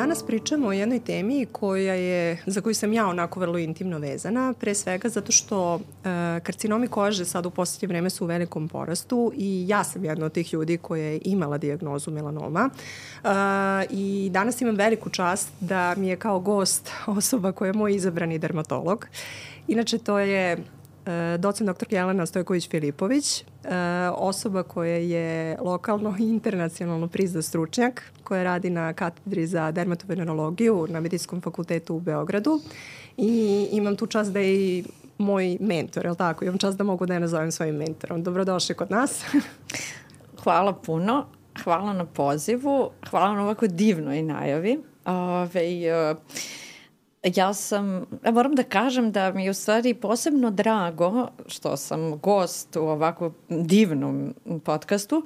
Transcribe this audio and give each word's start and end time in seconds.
danas 0.00 0.22
pričamo 0.22 0.68
o 0.68 0.72
jednoj 0.72 1.00
temi 1.00 1.46
koja 1.52 1.94
je, 1.94 2.42
za 2.46 2.60
koju 2.60 2.74
sam 2.74 2.92
ja 2.92 3.06
onako 3.06 3.40
vrlo 3.40 3.58
intimno 3.58 3.98
vezana, 3.98 4.54
pre 4.60 4.74
svega 4.74 5.08
zato 5.08 5.32
što 5.32 5.74
uh, 5.74 5.80
karcinomi 6.42 6.88
kože 6.88 7.24
sad 7.24 7.46
u 7.46 7.50
poslednje 7.50 7.88
vreme 7.88 8.10
su 8.10 8.24
u 8.24 8.26
velikom 8.26 8.68
porastu 8.68 9.32
i 9.36 9.64
ja 9.68 9.84
sam 9.84 10.04
jedna 10.04 10.26
od 10.26 10.32
tih 10.32 10.52
ljudi 10.52 10.76
koja 10.76 11.04
je 11.04 11.20
imala 11.24 11.58
diagnozu 11.58 12.10
melanoma 12.10 12.70
uh, 12.70 13.30
i 13.90 14.30
danas 14.32 14.60
imam 14.60 14.76
veliku 14.76 15.10
čast 15.10 15.48
da 15.60 15.94
mi 15.96 16.08
je 16.08 16.16
kao 16.16 16.40
gost 16.40 16.90
osoba 17.06 17.52
koja 17.52 17.68
je 17.68 17.72
moj 17.72 17.94
izabrani 17.94 18.38
dermatolog. 18.38 19.06
Inače, 19.68 19.98
to 19.98 20.18
je 20.18 20.56
E, 21.06 21.38
docent 21.38 21.70
dr. 21.70 21.86
Jelena 21.90 22.26
Stojković-Filipović, 22.26 23.42
e, 23.42 23.44
osoba 24.16 24.62
koja 24.62 24.96
je 24.96 25.56
lokalno 25.60 26.16
i 26.18 26.22
internacionalno 26.22 27.08
prizda 27.08 27.42
stručnjak, 27.42 28.12
koja 28.24 28.42
radi 28.42 28.70
na 28.70 28.92
katedri 28.92 29.46
za 29.46 29.70
dermatovenerologiju 29.70 30.86
na 30.88 31.00
Medicinskom 31.00 31.40
fakultetu 31.40 31.94
u 31.94 32.00
Beogradu 32.00 32.60
i 33.16 33.68
imam 33.72 33.96
tu 33.96 34.06
čast 34.06 34.32
da 34.32 34.40
je 34.40 34.54
i 34.54 34.84
moj 35.18 35.56
mentor, 35.60 36.04
je 36.04 36.10
li 36.10 36.16
tako? 36.16 36.44
Imam 36.44 36.58
čast 36.58 36.78
da 36.78 36.84
mogu 36.84 37.06
da 37.06 37.14
je 37.14 37.20
nazovem 37.20 37.52
svojim 37.52 37.76
mentorom. 37.76 38.22
Dobrodošli 38.22 38.74
kod 38.74 38.90
nas. 38.90 39.24
Hvala 40.42 40.72
puno. 40.72 41.26
Hvala 41.64 41.92
na 41.92 42.04
pozivu. 42.04 42.90
Hvala 43.10 43.34
na 43.34 43.42
ovako 43.42 43.66
divnoj 43.66 44.22
najavi. 44.22 44.78
Ove, 45.04 45.62
uh, 46.12 46.18
ja 47.22 47.54
sam, 47.54 48.06
ja 48.24 48.30
moram 48.30 48.54
da 48.54 48.62
kažem 48.62 49.12
da 49.12 49.32
mi 49.32 49.44
je 49.44 49.50
u 49.50 49.54
stvari 49.54 49.94
posebno 49.94 50.50
drago 50.50 51.28
što 51.46 51.76
sam 51.76 52.18
gost 52.18 52.76
u 52.76 52.80
ovako 52.80 53.32
divnom 53.48 54.34
podcastu, 54.64 55.24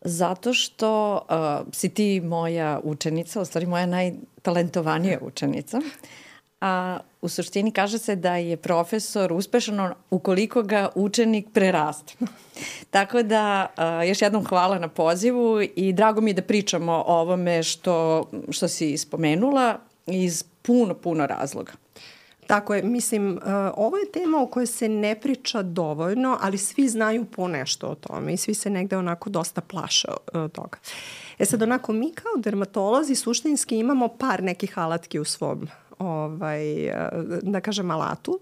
zato 0.00 0.54
što 0.54 1.14
uh, 1.14 1.74
si 1.74 1.88
ti 1.88 2.20
moja 2.20 2.80
učenica, 2.84 3.40
u 3.40 3.44
stvari 3.44 3.66
moja 3.66 3.86
najtalentovanija 3.86 5.18
učenica. 5.22 5.80
A 6.60 6.98
u 7.22 7.28
suštini 7.28 7.72
kaže 7.72 7.98
se 7.98 8.16
da 8.16 8.36
je 8.36 8.56
profesor 8.56 9.32
uspešan 9.32 9.92
ukoliko 10.10 10.62
ga 10.62 10.88
učenik 10.94 11.46
preraste. 11.52 12.14
Tako 12.90 13.22
da 13.22 13.66
uh, 13.76 14.08
još 14.08 14.22
jednom 14.22 14.44
hvala 14.44 14.78
na 14.78 14.88
pozivu 14.88 15.60
i 15.76 15.92
drago 15.92 16.20
mi 16.20 16.30
je 16.30 16.34
da 16.34 16.42
pričamo 16.42 16.92
o 16.92 17.20
ovome 17.20 17.62
što, 17.62 18.28
što 18.50 18.68
si 18.68 18.98
spomenula 18.98 19.78
iz 20.06 20.44
puno, 20.68 20.94
puno 20.94 21.26
razloga. 21.26 21.72
Tako 22.46 22.74
je, 22.74 22.82
mislim, 22.82 23.30
uh, 23.36 23.42
ovo 23.76 23.96
je 23.96 24.12
tema 24.12 24.42
o 24.42 24.46
kojoj 24.46 24.66
se 24.66 24.88
ne 24.88 25.20
priča 25.20 25.62
dovoljno, 25.62 26.38
ali 26.40 26.58
svi 26.58 26.88
znaju 26.88 27.24
po 27.24 27.48
nešto 27.48 27.86
o 27.86 27.94
tome 27.94 28.32
i 28.32 28.36
svi 28.36 28.54
se 28.54 28.70
negde 28.70 28.96
onako 28.96 29.30
dosta 29.30 29.60
plaše 29.60 30.08
uh, 30.08 30.50
toga. 30.50 30.78
E 31.38 31.44
sad, 31.44 31.62
onako, 31.62 31.92
mi 31.92 32.12
kao 32.12 32.32
dermatolozi 32.36 33.14
suštinski 33.14 33.78
imamo 33.78 34.08
par 34.08 34.42
nekih 34.42 34.78
alatki 34.78 35.18
u 35.18 35.24
svom 35.24 35.68
ovaj, 35.98 36.88
uh, 36.88 36.94
da 37.42 37.60
kažem, 37.60 37.90
alatu 37.90 38.40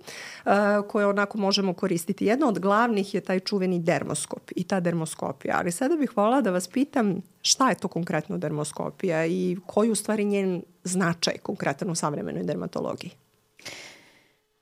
koje 0.88 1.06
onako 1.06 1.38
možemo 1.38 1.72
koristiti. 1.72 2.26
Jedna 2.26 2.48
od 2.48 2.58
glavnih 2.58 3.14
je 3.14 3.20
taj 3.20 3.40
čuveni 3.40 3.78
dermoskop 3.78 4.50
i 4.56 4.64
ta 4.64 4.80
dermoskopija. 4.80 5.56
Ali 5.58 5.72
sada 5.72 5.96
bih 5.96 6.16
volala 6.16 6.40
da 6.40 6.50
vas 6.50 6.68
pitam 6.68 7.22
šta 7.42 7.68
je 7.68 7.74
to 7.74 7.88
konkretno 7.88 8.38
dermoskopija 8.38 9.26
i 9.26 9.56
koji 9.66 9.90
u 9.90 9.94
stvari 9.94 10.24
njen 10.24 10.62
značaj 10.84 11.34
konkretan 11.42 11.90
u 11.90 11.94
savremenoj 11.94 12.42
dermatologiji? 12.42 13.10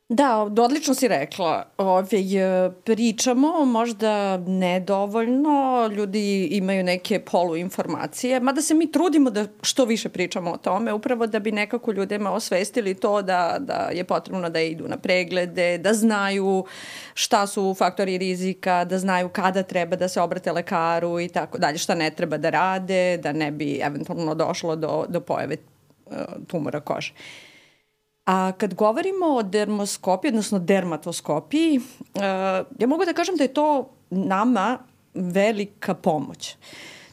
Da, 0.09 0.39
odlično 0.43 0.95
si 0.95 1.09
rekla. 1.09 1.67
Ove, 1.79 2.07
pričamo 2.85 3.65
možda 3.65 4.37
nedovoljno, 4.37 5.87
ljudi 5.97 6.45
imaju 6.45 6.85
neke 6.85 7.21
poluinformacije, 7.21 8.41
mada 8.41 8.63
se 8.63 8.75
mi 8.75 8.93
trudimo 8.93 9.31
da 9.31 9.47
što 9.63 9.85
više 9.85 10.09
pričamo 10.09 10.51
o 10.51 10.57
tome, 10.57 10.93
upravo 10.93 11.27
da 11.27 11.39
bi 11.39 11.53
nekako 11.53 11.93
ljudima 11.93 12.33
osvestili 12.33 12.95
to 12.95 13.23
da, 13.23 13.57
da 13.61 13.91
je 13.93 14.05
potrebno 14.05 14.51
da 14.51 14.61
idu 14.61 14.89
na 14.89 14.97
preglede, 14.97 15.79
da 15.79 15.95
znaju 15.95 16.65
šta 17.15 17.47
su 17.47 17.75
faktori 17.79 18.19
rizika, 18.19 18.85
da 18.85 18.99
znaju 18.99 19.29
kada 19.29 19.63
treba 19.63 19.97
da 19.97 20.09
se 20.09 20.21
obrate 20.21 20.53
lekaru 20.53 21.21
i 21.21 21.29
tako 21.29 21.59
dalje, 21.59 21.79
šta 21.79 21.95
ne 21.95 22.11
treba 22.11 22.37
da 22.37 22.51
rade, 22.51 23.17
da 23.17 23.33
ne 23.33 23.51
bi 23.51 23.81
eventualno 23.83 24.35
došlo 24.35 24.77
do, 24.77 25.05
do 25.09 25.21
pojave 25.21 25.57
E, 26.11 26.25
tumora 26.49 26.81
kože. 26.81 27.13
A 28.25 28.53
kad 28.59 28.75
govorimo 28.75 29.27
o 29.27 29.43
dermoskopiji, 29.43 30.29
odnosno 30.29 30.59
dermatoskopiji, 30.59 31.79
uh, 31.79 32.23
ja 32.79 32.87
mogu 32.87 33.05
da 33.05 33.13
kažem 33.13 33.37
da 33.37 33.45
je 33.45 33.55
to 33.55 33.91
nama 34.11 34.79
velika 35.15 35.95
pomoć. 35.95 36.57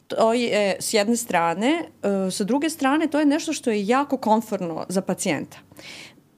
To 0.06 0.32
je 0.32 0.76
s 0.80 0.94
jedne 0.94 1.16
strane, 1.16 1.84
uh, 2.02 2.32
sa 2.32 2.44
druge 2.44 2.70
strane 2.70 3.06
to 3.06 3.20
je 3.20 3.26
nešto 3.26 3.52
što 3.52 3.70
je 3.70 3.86
jako 3.86 4.16
komfortno 4.16 4.86
za 4.88 5.00
pacijenta. 5.02 5.58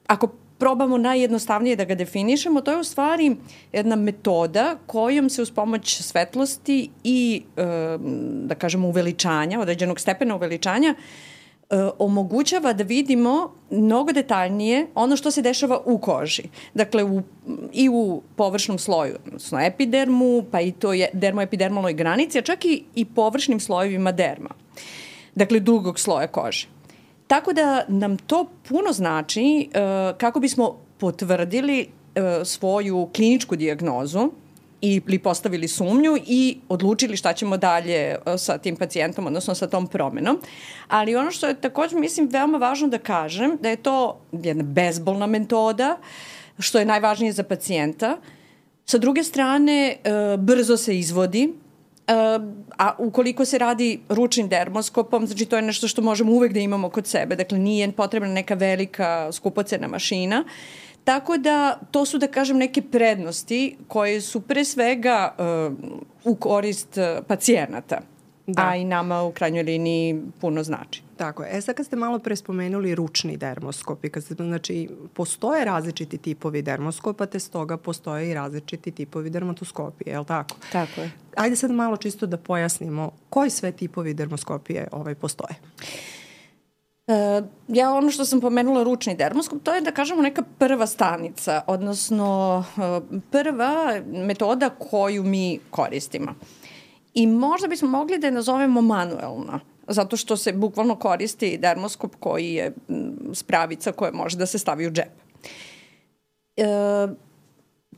Ako 0.07 0.27
probamo 0.57 0.97
najjednostavnije 0.97 1.75
da 1.75 1.85
ga 1.85 1.95
definišemo, 1.95 2.61
to 2.61 2.71
je 2.71 2.77
u 2.77 2.83
stvari 2.83 3.35
jedna 3.71 3.95
metoda 3.95 4.77
kojom 4.85 5.29
se 5.29 5.41
uz 5.41 5.51
pomoć 5.51 6.01
svetlosti 6.01 6.89
i, 7.03 7.43
da 8.43 8.55
kažemo, 8.55 8.87
uveličanja, 8.87 9.59
određenog 9.59 9.99
stepena 9.99 10.35
uveličanja, 10.35 10.89
e, 10.89 11.34
omogućava 11.99 12.73
da 12.73 12.83
vidimo 12.83 13.53
mnogo 13.69 14.11
detaljnije 14.11 14.87
ono 14.95 15.15
što 15.15 15.31
se 15.31 15.41
dešava 15.41 15.81
u 15.85 15.97
koži. 15.97 16.43
Dakle, 16.73 17.03
u, 17.03 17.21
i 17.73 17.89
u 17.89 18.21
površnom 18.35 18.77
sloju, 18.77 19.15
odnosno 19.25 19.59
epidermu, 19.59 20.43
pa 20.51 20.61
i 20.61 20.71
to 20.71 20.93
je 20.93 21.09
dermoepidermalnoj 21.13 21.93
granici, 21.93 22.39
a 22.39 22.41
čak 22.41 22.65
i, 22.65 22.83
i 22.95 23.05
površnim 23.05 23.59
slojevima 23.59 24.11
derma. 24.11 24.49
Dakle, 25.35 25.59
drugog 25.59 25.99
sloja 25.99 26.27
kože. 26.27 26.67
Tako 27.27 27.53
da 27.53 27.85
nam 27.87 28.17
to 28.17 28.45
puno 28.69 28.91
znači 28.91 29.69
uh, 29.69 30.17
kako 30.17 30.39
bismo 30.39 30.75
potvrdili 30.97 31.87
uh, 31.87 32.47
svoju 32.47 33.09
kliničku 33.15 33.55
dijagnozu, 33.55 34.29
ili 34.81 35.19
postavili 35.19 35.67
sumnju 35.67 36.17
i 36.25 36.57
odlučili 36.69 37.17
šta 37.17 37.33
ćemo 37.33 37.57
dalje 37.57 37.95
e, 37.95 38.17
sa 38.37 38.57
tim 38.57 38.75
pacijentom, 38.75 39.27
odnosno 39.27 39.55
sa 39.55 39.67
tom 39.67 39.87
promenom. 39.87 40.39
Ali 40.87 41.15
ono 41.15 41.31
što 41.31 41.47
je 41.47 41.61
takođe, 41.61 41.95
mislim, 41.95 42.29
veoma 42.31 42.57
važno 42.57 42.87
da 42.87 42.97
kažem, 42.97 43.57
da 43.61 43.69
je 43.69 43.75
to 43.75 44.19
jedna 44.31 44.63
bezbolna 44.63 45.27
metoda, 45.27 45.97
što 46.59 46.79
je 46.79 46.85
najvažnije 46.85 47.31
za 47.33 47.43
pacijenta. 47.43 48.17
Sa 48.85 48.97
druge 48.97 49.23
strane, 49.23 49.97
e, 50.03 50.37
brzo 50.37 50.77
se 50.77 50.99
izvodi, 50.99 51.53
Uh, 52.07 52.43
a 52.77 52.95
ukoliko 52.97 53.45
se 53.45 53.57
radi 53.57 53.99
ručnim 54.09 54.47
dermoskopom, 54.47 55.27
znači 55.27 55.45
to 55.45 55.55
je 55.55 55.61
nešto 55.61 55.87
što 55.87 56.01
možemo 56.01 56.31
uvek 56.31 56.53
da 56.53 56.59
imamo 56.59 56.89
kod 56.89 57.07
sebe, 57.07 57.35
dakle 57.35 57.57
nije 57.59 57.91
potrebna 57.91 58.29
neka 58.29 58.53
velika 58.53 59.31
skupocena 59.31 59.87
mašina. 59.87 60.43
Tako 61.05 61.37
da 61.37 61.79
to 61.91 62.05
su 62.05 62.17
da 62.17 62.27
kažem 62.27 62.57
neke 62.57 62.81
prednosti 62.81 63.77
koje 63.87 64.21
su 64.21 64.41
pre 64.41 64.65
svega 64.65 65.35
uh, 65.37 65.73
u 66.23 66.35
korist 66.35 66.97
uh, 66.97 67.25
pacijenata. 67.27 68.01
Da. 68.47 68.67
a 68.67 68.75
i 68.75 68.83
nama 68.83 69.23
u 69.23 69.31
krajnjoj 69.31 69.63
liniji 69.63 70.21
puno 70.41 70.63
znači. 70.63 71.03
Tako 71.17 71.43
je. 71.43 71.57
E 71.57 71.61
sad 71.61 71.75
kad 71.75 71.85
ste 71.85 71.95
malo 71.95 72.19
pre 72.19 72.35
spomenuli 72.35 72.95
ručni 72.95 73.37
dermoskop 73.37 74.05
i 74.05 74.09
kad 74.09 74.23
ste, 74.23 74.33
znači, 74.33 74.89
postoje 75.13 75.65
različiti 75.65 76.17
tipovi 76.17 76.61
dermoskopa, 76.61 77.25
te 77.25 77.39
stoga 77.39 77.77
postoje 77.77 78.29
i 78.29 78.33
različiti 78.33 78.91
tipovi 78.91 79.29
dermatoskopije, 79.29 80.13
je 80.13 80.19
li 80.19 80.25
tako? 80.25 80.55
Tako 80.71 81.01
je. 81.01 81.11
Ajde 81.35 81.55
sad 81.55 81.71
malo 81.71 81.97
čisto 81.97 82.25
da 82.25 82.37
pojasnimo 82.37 83.11
koji 83.29 83.49
sve 83.49 83.71
tipovi 83.71 84.13
dermoskopije 84.13 84.87
ovaj, 84.91 85.15
postoje. 85.15 85.55
Uh, 85.59 86.24
E, 87.07 87.41
ja 87.67 87.93
ono 87.93 88.11
što 88.11 88.25
sam 88.25 88.41
pomenula 88.41 88.83
ručni 88.83 89.15
dermoskop, 89.15 89.63
to 89.63 89.73
je 89.73 89.81
da 89.81 89.91
kažemo 89.91 90.21
neka 90.21 90.43
prva 90.57 90.87
stanica, 90.87 91.61
odnosno 91.67 92.63
e, 92.77 93.17
prva 93.31 94.01
metoda 94.07 94.69
koju 94.69 95.23
mi 95.23 95.59
koristimo. 95.69 96.35
I 97.13 97.27
možda 97.27 97.67
bismo 97.67 97.89
mogli 97.89 98.17
da 98.17 98.27
je 98.27 98.31
nazovemo 98.31 98.81
manuelna, 98.81 99.59
zato 99.87 100.17
što 100.17 100.37
se 100.37 100.53
bukvalno 100.53 100.95
koristi 100.95 101.57
dermoskop 101.57 102.15
koji 102.19 102.53
je 102.53 102.73
spravica 103.33 103.91
koja 103.91 104.11
može 104.11 104.37
da 104.37 104.45
se 104.45 104.59
stavi 104.59 104.87
u 104.87 104.91
džep. 104.91 105.11
E, 106.57 106.65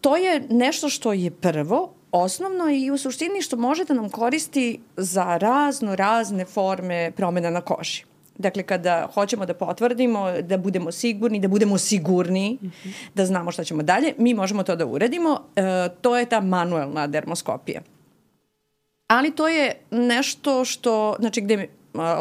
to 0.02 0.18
je 0.18 0.48
nešto 0.50 0.90
što 0.90 1.14
je 1.14 1.32
prvo, 1.32 1.94
osnovno 2.12 2.70
i 2.70 2.92
u 2.92 2.98
suštini 2.98 3.42
što 3.42 3.58
može 3.58 3.86
da 3.86 3.94
nam 3.94 4.10
koristi 4.10 4.80
za 4.98 5.38
razno 5.38 5.96
razne 5.96 6.46
forme 6.46 7.12
promena 7.16 7.50
na 7.50 7.62
koži. 7.62 8.04
Dakle, 8.38 8.64
kada 8.64 9.08
hoćemo 9.14 9.46
da 9.46 9.54
potvrdimo, 9.54 10.32
da 10.42 10.58
budemo 10.58 10.92
sigurni, 10.92 11.40
da 11.40 11.48
budemo 11.48 11.78
sigurni, 11.78 12.58
mm 12.62 12.68
-hmm. 12.68 12.94
da 13.16 13.26
znamo 13.26 13.52
šta 13.52 13.64
ćemo 13.64 13.84
dalje, 13.84 14.14
mi 14.18 14.34
možemo 14.34 14.64
to 14.64 14.76
da 14.76 14.86
uradimo. 14.86 15.40
E, 15.56 15.90
to 16.02 16.18
je 16.18 16.26
ta 16.26 16.42
manuelna 16.42 17.08
dermoskopija. 17.08 17.82
Ali 19.08 19.32
to 19.32 19.48
je 19.48 19.76
nešto 19.92 20.66
što, 20.66 21.16
znači 21.20 21.42
gde 21.42 21.68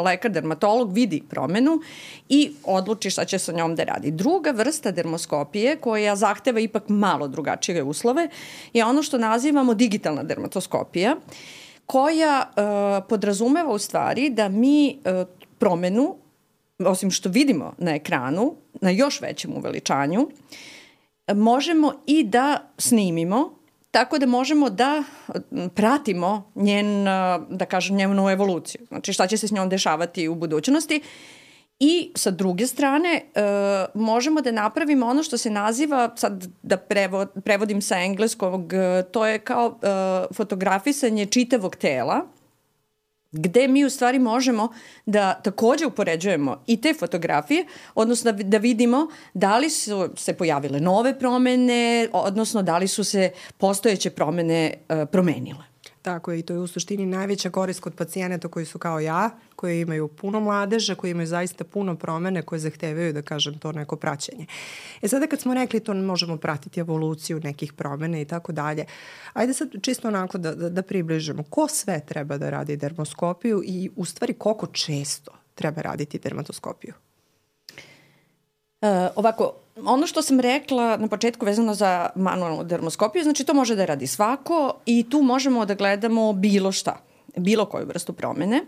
lekar, 0.05 0.31
dermatolog 0.31 0.93
vidi 0.93 1.23
promenu 1.31 1.81
i 2.29 2.53
odluči 2.65 3.11
šta 3.11 3.25
će 3.25 3.39
sa 3.39 3.53
njom 3.53 3.75
da 3.75 3.85
radi. 3.85 4.11
Druga 4.11 4.51
vrsta 4.51 4.91
dermoskopije 4.91 5.77
koja 5.77 6.17
zahteva 6.17 6.61
ipak 6.61 6.89
malo 6.89 7.29
drugačije 7.29 7.83
uslove 7.83 8.29
je 8.73 8.85
ono 8.85 9.03
što 9.03 9.19
nazivamo 9.19 9.75
digitalna 9.75 10.23
dermatoskopija 10.23 11.17
koja 11.87 12.49
uh, 12.49 13.07
podrazumeva 13.09 13.73
u 13.73 13.79
stvari 13.79 14.31
da 14.31 14.49
mi 14.49 14.99
uh, 15.05 15.46
promenu 15.59 16.17
osim 16.79 17.11
što 17.11 17.29
vidimo 17.29 17.75
na 17.79 17.95
ekranu, 17.95 18.55
na 18.81 18.91
još 18.91 19.21
većem 19.21 19.53
uveličanju, 19.57 20.29
možemo 21.35 21.93
i 22.07 22.25
da 22.25 22.73
snimimo 22.79 23.57
tako 23.97 24.19
da 24.19 24.27
možemo 24.27 24.71
da 24.71 25.05
pratimo 25.75 26.53
njen, 26.55 27.05
da 27.51 27.67
kažem, 27.69 27.97
njenu 27.97 28.31
evoluciju. 28.31 28.81
Znači 28.89 29.13
šta 29.13 29.27
će 29.27 29.37
se 29.37 29.49
s 29.49 29.53
njom 29.53 29.69
dešavati 29.69 30.29
u 30.29 30.35
budućnosti. 30.35 31.01
I 31.79 32.13
sa 32.15 32.31
druge 32.31 32.67
strane 32.67 33.09
e, 33.15 33.43
možemo 33.95 34.41
da 34.41 34.53
napravimo 34.53 35.07
ono 35.07 35.23
što 35.23 35.39
se 35.39 35.51
naziva, 35.51 36.11
sad 36.17 36.47
da 36.63 36.77
prevo, 36.77 37.27
prevodim 37.45 37.83
sa 37.83 37.99
engleskog, 37.99 38.73
e, 38.73 39.03
to 39.13 39.27
je 39.27 39.39
kao 39.39 39.79
e, 39.83 40.35
fotografisanje 40.35 41.27
čitavog 41.27 41.77
tela, 41.77 42.21
gde 43.33 43.69
mi 43.69 43.85
u 43.85 43.91
stvari 43.91 44.19
možemo 44.19 44.69
da 45.07 45.35
takođe 45.35 45.87
upoređujemo 45.87 46.63
i 46.67 46.81
te 46.81 46.95
fotografije, 46.95 47.67
odnosno 47.95 48.33
da, 48.33 48.43
da 48.43 48.59
vidimo 48.59 49.07
da 49.35 49.59
li 49.59 49.71
su 49.71 50.09
se 50.17 50.35
pojavile 50.35 50.81
nove 50.81 51.19
promene, 51.19 52.09
odnosno 52.13 52.63
da 52.63 52.79
li 52.79 52.89
su 52.89 53.05
se 53.05 53.31
postojeće 53.59 54.11
promene 54.11 54.75
uh, 54.89 55.09
promenile. 55.13 55.76
Tako 56.07 56.33
je 56.33 56.39
i 56.39 56.43
to 56.43 56.53
je 56.53 56.59
u 56.59 56.67
suštini 56.67 57.07
najveća 57.07 57.51
korist 57.51 57.81
kod 57.81 57.95
pacijenata 57.95 58.49
koji 58.49 58.67
su 58.67 58.79
kao 58.79 59.01
ja, 59.01 59.31
koji 59.57 59.81
imaju 59.81 60.09
puno 60.09 60.41
mladeža, 60.41 60.95
koji 60.95 61.11
imaju 61.11 61.27
zaista 61.27 61.65
puno 61.65 61.97
promene 61.97 62.43
koje 62.43 62.59
zahtevaju, 62.59 63.13
da 63.13 63.23
kažem, 63.23 63.59
to 63.59 63.73
neko 63.73 63.97
praćenje. 63.97 64.47
E 65.03 65.09
sada 65.09 65.27
kad 65.27 65.41
smo 65.41 65.55
rekli 65.55 65.81
to 65.81 65.95
možemo 65.95 66.37
pratiti 66.37 66.81
evoluciju 66.81 67.41
nekih 67.41 67.73
promene 67.73 68.23
i 68.23 68.25
tako 68.25 68.53
dalje, 68.53 68.85
ajde 69.33 69.55
sad 69.55 69.69
čisto 69.83 70.09
onako 70.09 70.39
da, 70.39 70.55
da, 70.55 70.69
da 70.69 70.83
približimo 70.83 71.43
ko 71.43 71.69
sve 71.69 72.01
treba 72.07 72.39
da 72.39 72.51
radi 72.51 72.77
dermoskopiju 72.77 73.63
i 73.65 73.91
u 73.97 74.05
stvari 74.05 74.35
koliko 74.35 74.67
često 74.67 75.33
treba 75.55 75.83
raditi 75.83 76.19
dermatoskopiju? 76.19 76.95
Uh, 78.81 78.89
ovako, 79.17 79.66
ono 79.85 80.07
što 80.07 80.23
sam 80.23 80.41
rekla 80.41 80.97
na 80.97 81.09
početku 81.09 81.47
vezano 81.47 81.75
za 81.75 82.11
manualnu 82.15 82.65
dermoskopiju, 82.65 83.23
znači 83.23 83.45
to 83.45 83.55
može 83.55 83.77
da 83.77 83.85
radi 83.85 84.07
svako 84.07 84.75
i 84.87 85.07
tu 85.11 85.23
možemo 85.23 85.67
da 85.67 85.75
gledamo 85.75 86.33
bilo 86.33 86.73
šta, 86.73 87.01
bilo 87.37 87.65
koju 87.67 87.87
vrstu 87.87 88.13
promene. 88.13 88.63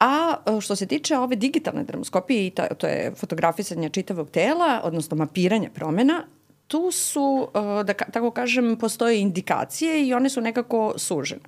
A 0.00 0.34
e, 0.46 0.60
što 0.60 0.76
se 0.76 0.86
tiče 0.86 1.16
ove 1.18 1.36
digitalne 1.36 1.84
dermoskopije, 1.84 2.46
i 2.46 2.50
to, 2.50 2.62
to 2.78 2.86
je 2.86 3.12
fotografisanje 3.16 3.88
čitavog 3.88 4.30
tela, 4.30 4.80
odnosno 4.84 5.16
mapiranje 5.16 5.70
promena, 5.74 6.24
tu 6.66 6.90
su, 6.90 7.48
e, 7.54 7.84
da 7.84 7.94
tako 7.94 8.30
kažem, 8.30 8.76
postoje 8.80 9.20
indikacije 9.20 10.06
i 10.06 10.14
one 10.14 10.30
su 10.30 10.40
nekako 10.40 10.94
sužene. 10.96 11.42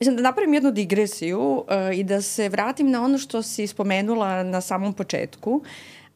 Mislim 0.00 0.16
da 0.16 0.22
napravim 0.22 0.54
jednu 0.54 0.70
digresiju 0.70 1.40
uh, 1.40 1.64
i 1.94 2.04
da 2.04 2.22
se 2.22 2.48
vratim 2.48 2.90
na 2.90 3.04
ono 3.04 3.18
što 3.18 3.42
si 3.42 3.66
spomenula 3.66 4.42
na 4.42 4.60
samom 4.60 4.92
početku. 4.92 5.50
Uh, 5.50 5.62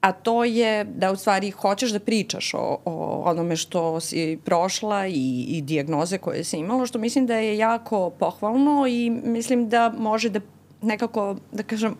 a 0.00 0.12
to 0.12 0.44
je 0.44 0.84
da 0.84 1.12
u 1.12 1.16
stvari 1.16 1.50
hoćeš 1.50 1.90
da 1.90 2.00
pričaš 2.00 2.54
o, 2.54 2.78
o 2.84 3.22
onome 3.24 3.56
što 3.56 4.00
si 4.00 4.38
prošla 4.44 5.06
i, 5.06 5.44
i 5.48 5.62
dijagnoze 5.62 6.18
koje 6.18 6.44
si 6.44 6.56
imala, 6.56 6.86
što 6.86 6.98
mislim 6.98 7.26
da 7.26 7.34
je 7.34 7.58
jako 7.58 8.10
pohvalno 8.10 8.86
i 8.86 9.10
mislim 9.10 9.68
da 9.68 9.94
može 9.98 10.28
da 10.28 10.40
nekako, 10.82 11.36
da 11.52 11.62
kažem, 11.62 11.96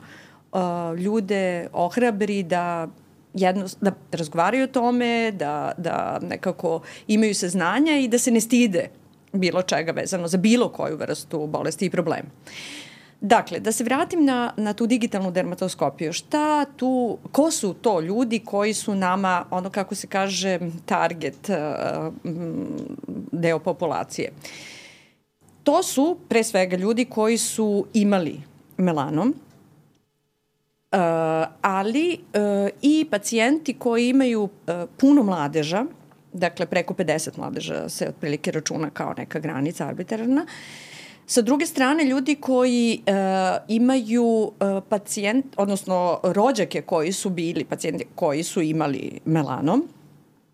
uh, 0.52 0.98
ljude 0.98 1.68
ohrabri 1.72 2.42
da 2.42 2.88
jedno, 3.34 3.66
da 3.80 3.92
razgovaraju 4.12 4.64
o 4.64 4.66
tome, 4.66 5.30
da, 5.30 5.72
da 5.76 6.18
nekako 6.22 6.80
imaju 7.08 7.34
saznanja 7.34 7.98
i 7.98 8.08
da 8.08 8.18
se 8.18 8.30
ne 8.30 8.40
stide 8.40 8.88
bilo 9.32 9.62
čega 9.62 9.92
vezano 9.92 10.28
za 10.28 10.38
bilo 10.38 10.68
koju 10.68 10.96
vrstu 10.96 11.46
bolesti 11.46 11.86
i 11.86 11.90
problema. 11.90 12.28
Dakle, 13.20 13.60
da 13.60 13.72
se 13.72 13.84
vratim 13.84 14.24
na, 14.24 14.52
na 14.56 14.72
tu 14.72 14.86
digitalnu 14.86 15.30
dermatoskopiju. 15.30 16.12
Šta 16.12 16.64
tu, 16.64 17.18
ko 17.32 17.50
su 17.50 17.74
to 17.74 18.00
ljudi 18.00 18.38
koji 18.38 18.74
su 18.74 18.94
nama, 18.94 19.44
ono 19.50 19.70
kako 19.70 19.94
se 19.94 20.06
kaže, 20.06 20.58
target 20.86 21.48
uh, 21.48 22.12
deo 23.32 23.58
populacije? 23.58 24.32
To 25.62 25.82
su 25.82 26.18
pre 26.28 26.44
svega 26.44 26.76
ljudi 26.76 27.04
koji 27.04 27.38
su 27.38 27.86
imali 27.94 28.40
melanom, 28.76 29.34
Uh, 30.92 31.02
ali 31.62 32.18
uh, 32.18 32.68
i 32.82 33.06
pacijenti 33.10 33.74
koji 33.74 34.08
imaju 34.08 34.48
puno 34.96 35.22
mladeža, 35.22 35.84
dakle 36.32 36.66
preko 36.66 36.94
50 36.94 37.38
mladeža 37.38 37.88
se 37.88 38.08
otprilike 38.08 38.50
računa 38.50 38.90
kao 38.90 39.14
neka 39.16 39.38
granica 39.38 39.86
arbitrarna, 39.86 40.42
uh, 40.42 40.48
Sa 41.28 41.42
druge 41.42 41.66
strane, 41.66 42.04
ljudi 42.04 42.34
koji 42.34 43.00
uh, 43.06 43.14
imaju 43.68 44.24
uh, 44.24 44.52
pacijent, 44.88 45.46
odnosno 45.56 46.20
rođake 46.22 46.82
koji 46.82 47.12
su 47.12 47.30
bili 47.30 47.64
pacijenti 47.64 48.04
koji 48.14 48.42
su 48.42 48.62
imali 48.62 49.20
melanom, 49.24 49.88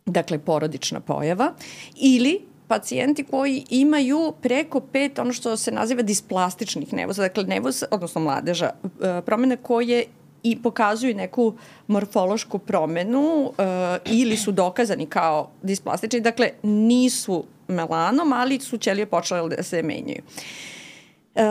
dakle 0.06 0.38
porodična 0.38 1.00
pojava, 1.00 1.52
ili 1.96 2.40
pacijenti 2.68 3.24
koji 3.24 3.64
imaju 3.70 4.32
preko 4.42 4.80
pet, 4.80 5.18
ono 5.18 5.32
što 5.32 5.56
se 5.56 5.72
naziva 5.72 6.02
displastičnih 6.02 6.92
nevoza, 6.92 7.22
dakle 7.22 7.44
nevoz, 7.44 7.84
odnosno 7.90 8.20
mladeža, 8.20 8.70
uh, 8.82 8.90
promene 9.26 9.56
koje 9.56 10.04
i 10.42 10.62
pokazuju 10.62 11.14
neku 11.14 11.54
morfološku 11.86 12.58
promenu 12.58 13.42
uh, 13.42 13.54
ili 14.04 14.36
su 14.36 14.52
dokazani 14.52 15.06
kao 15.06 15.50
displastični, 15.62 16.20
dakle 16.20 16.50
nisu 16.62 17.44
melanom, 17.72 18.32
ali 18.32 18.60
su 18.60 18.78
ćelije 18.78 19.06
počele 19.06 19.56
da 19.56 19.62
se 19.62 19.82
menjaju. 19.82 20.22
E, 21.34 21.42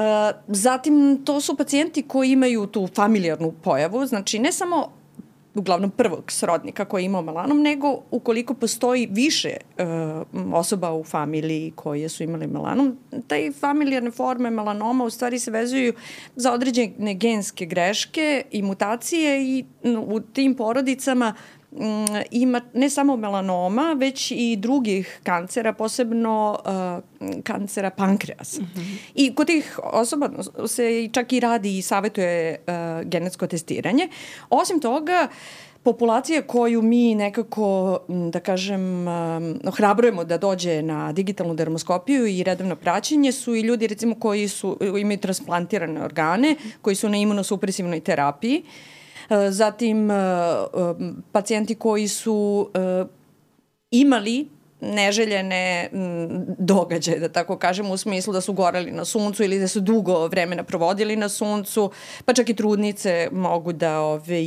zatim, 0.48 1.22
to 1.26 1.42
su 1.42 1.58
pacijenti 1.58 2.02
koji 2.02 2.32
imaju 2.32 2.68
tu 2.68 2.88
familijarnu 2.96 3.54
pojavu, 3.64 4.06
znači 4.06 4.40
ne 4.40 4.52
samo 4.52 5.02
uglavnom 5.56 5.92
prvog 5.92 6.32
srodnika 6.32 6.86
koji 6.86 7.06
ima 7.06 7.22
melanom, 7.22 7.62
nego 7.62 8.02
ukoliko 8.12 8.54
postoji 8.54 9.08
više 9.12 9.50
e, 9.50 9.84
osoba 10.54 10.94
u 10.94 11.04
familiji 11.04 11.72
koje 11.76 12.10
su 12.10 12.24
imali 12.24 12.48
melanom, 12.48 12.98
taj 13.28 13.52
familijarne 13.52 14.12
forme 14.12 14.50
melanoma 14.50 15.04
u 15.04 15.10
stvari 15.10 15.40
se 15.40 15.52
vezuju 15.52 15.94
za 16.36 16.54
određene 16.54 17.14
genske 17.14 17.66
greške 17.66 18.44
i 18.52 18.62
mutacije 18.62 19.44
i 19.44 19.66
u 20.08 20.20
tim 20.20 20.56
porodicama 20.56 21.34
ima 22.32 22.62
ne 22.74 22.90
samo 22.90 23.16
melanoma, 23.16 23.96
već 23.98 24.32
i 24.32 24.56
drugih 24.56 25.20
kancera, 25.24 25.74
posebno 25.74 26.60
uh, 26.66 27.44
kancera 27.44 27.90
pankreasa. 27.90 28.62
Mm 28.62 28.66
-hmm. 28.76 28.98
I 29.16 29.36
kod 29.36 29.48
tih 29.48 29.80
osoba 29.84 30.30
se 30.68 31.10
čak 31.12 31.34
i 31.34 31.40
radi 31.40 31.78
i 31.78 31.82
savetuje 31.82 32.58
uh, 32.68 33.08
genetsko 33.08 33.48
testiranje. 33.48 34.10
Osim 34.50 34.80
toga, 34.80 35.28
populacija 35.84 36.42
koju 36.42 36.82
mi 36.82 37.16
nekako, 37.16 38.00
mm, 38.10 38.30
da 38.30 38.40
kažem, 38.40 39.08
um, 39.08 39.60
ohrabrujemo 39.66 40.24
da 40.24 40.38
dođe 40.38 40.82
na 40.82 41.12
digitalnu 41.12 41.54
dermoskopiju 41.54 42.28
i 42.28 42.44
redovno 42.44 42.75
praćenje 42.75 43.32
su 43.32 43.56
i 43.56 43.62
ljudi 43.62 43.88
recimo 43.88 44.16
koji 44.16 44.48
su, 44.48 44.78
imaju 45.00 45.18
transplantirane 45.18 46.04
organe, 46.04 46.56
koji 46.82 46.96
su 46.96 47.10
na 47.10 47.18
imunosupresivnoj 47.18 48.00
terapiji. 48.00 48.63
Uh, 48.66 49.00
zatim 49.50 50.12
e, 50.12 50.14
e, 50.14 50.68
pacijenti 51.32 51.76
koji 51.76 52.08
su 52.08 52.70
imali 53.92 54.48
neželjene 54.82 55.90
događaje, 56.58 57.20
da 57.20 57.30
tako 57.30 57.58
kažem, 57.58 57.92
u 57.92 57.98
smislu 57.98 58.34
da 58.34 58.42
su 58.42 58.54
goreli 58.54 58.92
na 58.92 59.06
suncu 59.06 59.44
ili 59.44 59.60
da 59.60 59.68
su 59.68 59.80
dugo 59.80 60.28
vremena 60.28 60.64
provodili 60.64 61.16
na 61.16 61.30
suncu, 61.30 61.92
pa 62.26 62.34
čak 62.34 62.50
i 62.50 62.54
trudnice 62.54 63.30
mogu 63.32 63.74
da, 63.74 64.00
ove, 64.00 64.42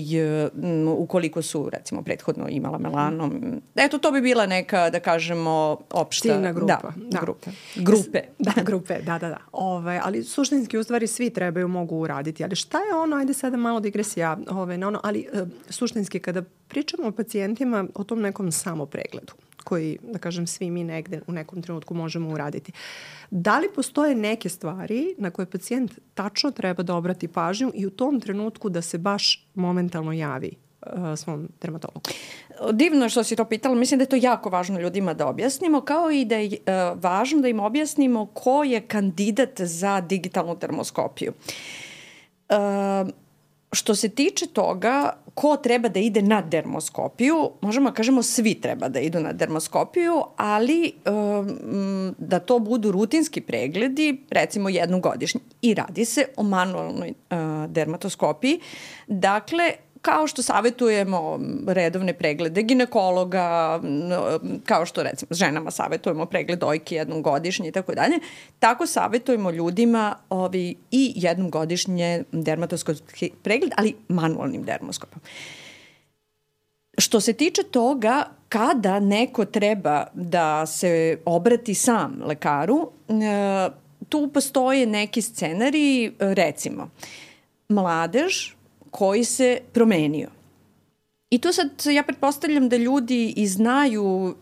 ukoliko 0.99 1.43
su, 1.43 1.71
recimo, 1.73 2.03
prethodno 2.03 2.49
imala 2.49 2.79
melanom, 2.79 3.61
eto, 3.75 3.99
to 3.99 4.13
bi 4.13 4.21
bila 4.21 4.47
neka, 4.47 4.91
da 4.91 5.01
kažemo, 5.01 5.79
opšta... 5.91 6.29
Ciljna 6.29 6.53
grupa. 6.53 6.67
Da, 6.67 6.93
da. 6.97 7.21
grupe. 7.21 7.51
Grupe. 7.77 8.21
Da, 8.45 8.63
grupe, 8.63 8.99
da, 9.03 9.19
da, 9.19 9.29
da. 9.29 9.37
Ove, 9.53 10.01
ali 10.05 10.23
suštinski, 10.25 10.79
u 10.79 10.83
stvari, 10.83 11.07
svi 11.07 11.31
trebaju, 11.31 11.69
mogu 11.69 11.97
uraditi. 11.97 12.45
Ali 12.45 12.57
šta 12.57 12.79
je 12.79 12.95
ono, 12.95 13.17
ajde 13.17 13.35
sada 13.35 13.57
malo 13.57 13.81
digresija, 13.81 14.39
ove, 14.51 14.79
na 14.79 14.89
ono, 14.89 15.01
ali 15.03 15.27
suštinski, 15.71 16.19
kada 16.21 16.43
pričamo 16.69 17.09
o 17.09 17.13
pacijentima 17.13 17.87
o 17.95 18.05
tom 18.05 18.21
nekom 18.21 18.53
samopregledu, 18.53 19.33
koji, 19.65 19.99
da 20.03 20.19
kažem, 20.19 20.47
svi 20.47 20.71
mi 20.71 20.85
negde 20.85 21.21
u 21.27 21.33
nekom 21.33 21.63
trenutku 21.63 21.95
možemo 21.95 22.31
uraditi. 22.31 22.73
Da 23.31 23.59
li 23.59 23.69
postoje 23.75 24.15
neke 24.15 24.49
stvari 24.49 25.15
na 25.19 25.31
koje 25.31 25.47
pacijent 25.47 25.99
tačno 26.15 26.51
treba 26.51 26.83
da 26.83 26.95
obrati 26.95 27.29
pažnju 27.29 27.73
i 27.75 27.87
u 27.87 27.91
tom 27.91 28.21
trenutku 28.21 28.69
da 28.69 28.83
se 28.83 28.99
baš 28.99 29.47
momentalno 29.55 30.13
javi 30.13 30.51
uh, 30.87 31.17
svom 31.17 31.49
dermatologu? 31.61 32.01
Divno 32.73 33.09
što 33.09 33.25
si 33.25 33.37
to 33.37 33.45
pitala. 33.45 33.75
Mislim 33.75 33.99
da 33.99 34.03
je 34.03 34.09
to 34.09 34.17
jako 34.17 34.51
važno 34.51 34.81
ljudima 34.81 35.15
da 35.15 35.27
objasnimo, 35.27 35.81
kao 35.81 36.11
i 36.11 36.25
da 36.25 36.37
je 36.37 36.49
uh, 36.49 37.03
važno 37.03 37.41
da 37.41 37.49
im 37.49 37.61
objasnimo 37.61 38.27
ko 38.27 38.65
je 38.65 38.81
kandidat 38.81 39.61
za 39.61 40.01
digitalnu 40.01 40.59
termoskopiju. 40.59 41.33
Uh, 42.49 43.09
što 43.75 43.95
se 43.95 44.09
tiče 44.09 44.47
toga, 44.47 45.13
ko 45.35 45.57
treba 45.57 45.89
da 45.89 46.01
ide 46.01 46.23
na 46.23 46.43
dermoskopiju, 46.43 47.51
možemo 47.61 47.91
da 47.91 47.95
kažemo 47.95 48.23
svi 48.23 48.55
treba 48.55 48.89
da 48.89 49.01
idu 49.01 49.21
na 49.21 49.33
dermoskopiju, 49.33 50.23
ali 50.37 50.93
um, 51.07 52.15
da 52.19 52.39
to 52.39 52.59
budu 52.59 52.93
rutinski 52.93 53.41
pregledi, 53.41 54.25
recimo 54.31 54.69
jednu 54.69 55.01
godišnje. 55.01 55.41
I 55.63 55.75
radi 55.75 56.05
se 56.05 56.25
o 56.37 56.43
manualnoj 56.43 57.11
uh, 57.11 57.71
dermatoskopiji. 57.71 58.61
Dakle, 59.07 59.73
kao 60.05 60.27
što 60.27 60.43
savetujemo 60.43 61.41
redovne 61.67 62.13
preglede 62.13 62.63
ginekologa, 62.63 63.81
kao 64.65 64.87
što 64.87 65.03
recimo 65.03 65.29
ženama 65.31 65.71
savetujemo 65.71 66.27
pregled 66.27 66.59
dojke 66.59 66.95
jednom 66.95 67.23
godišnje 67.23 67.69
i 67.69 67.73
tako 67.73 67.95
dalje, 67.95 68.19
tako 68.59 68.87
savetujemo 68.87 69.51
ljudima 69.51 70.17
ovi, 70.29 70.77
i 70.91 71.13
jednom 71.17 71.51
godišnje 71.51 72.25
dermatoskopski 72.33 73.31
pregled, 73.43 73.73
ali 73.77 73.95
manualnim 74.09 74.63
dermoskopom. 74.63 75.21
Što 76.99 77.21
se 77.21 77.33
tiče 77.33 77.63
toga 77.63 78.25
kada 78.49 79.01
neko 79.01 79.45
treba 79.45 80.07
da 80.15 80.67
se 80.67 81.19
obrati 81.25 81.75
sam 81.75 82.23
lekaru, 82.27 82.91
tu 84.09 84.31
postoje 84.35 84.87
neki 84.87 85.23
scenari, 85.23 86.13
recimo, 86.19 86.89
mladež 87.69 88.55
koji 88.95 89.25
se 89.25 89.61
promenio. 89.73 90.29
I 91.31 91.39
tu 91.39 91.53
sad 91.53 91.69
ja 91.93 92.03
pretpostavljam 92.03 92.69
da 92.69 92.77
ljudi 92.77 93.35
i 93.37 93.47
znaju, 93.47 94.05
uh, 94.05 94.35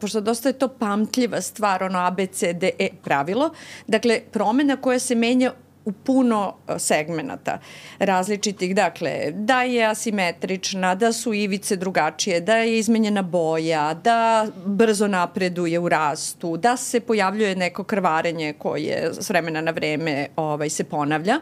pošto 0.00 0.20
dosta 0.20 0.48
je 0.48 0.58
to 0.58 0.68
pamtljiva 0.68 1.40
stvar, 1.40 1.82
ono 1.82 1.98
A, 1.98 2.10
B, 2.10 2.26
C, 2.26 2.52
D, 2.52 2.70
E 2.78 2.88
pravilo, 3.04 3.50
dakle 3.86 4.20
promena 4.32 4.76
koja 4.76 4.98
se 4.98 5.14
menja 5.14 5.52
u 5.84 5.92
puno 5.92 6.54
e, 6.68 6.78
segmenata 6.78 7.58
različitih, 7.98 8.74
dakle, 8.74 9.30
da 9.32 9.62
je 9.62 9.84
asimetrična, 9.84 10.94
da 10.94 11.12
su 11.12 11.34
ivice 11.34 11.76
drugačije, 11.76 12.40
da 12.40 12.56
je 12.56 12.78
izmenjena 12.78 13.22
boja, 13.22 13.94
da 13.94 14.46
brzo 14.66 15.06
napreduje 15.06 15.78
u 15.78 15.88
rastu, 15.88 16.56
da 16.56 16.76
se 16.76 17.00
pojavljuje 17.00 17.56
neko 17.56 17.84
krvarenje 17.84 18.54
koje 18.58 19.10
s 19.20 19.30
vremena 19.30 19.60
na 19.60 19.70
vreme 19.70 20.28
ovaj, 20.36 20.70
se 20.70 20.84
ponavlja. 20.84 21.40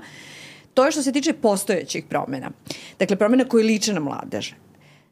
To 0.75 0.85
je 0.85 0.93
što 0.93 1.03
se 1.03 1.13
tiče 1.13 1.33
postojećih 1.33 2.05
promena. 2.09 2.51
Dakle, 2.99 3.17
promena 3.17 3.45
koje 3.45 3.65
liče 3.65 3.93
na 3.93 4.01
mladeže. 4.01 4.55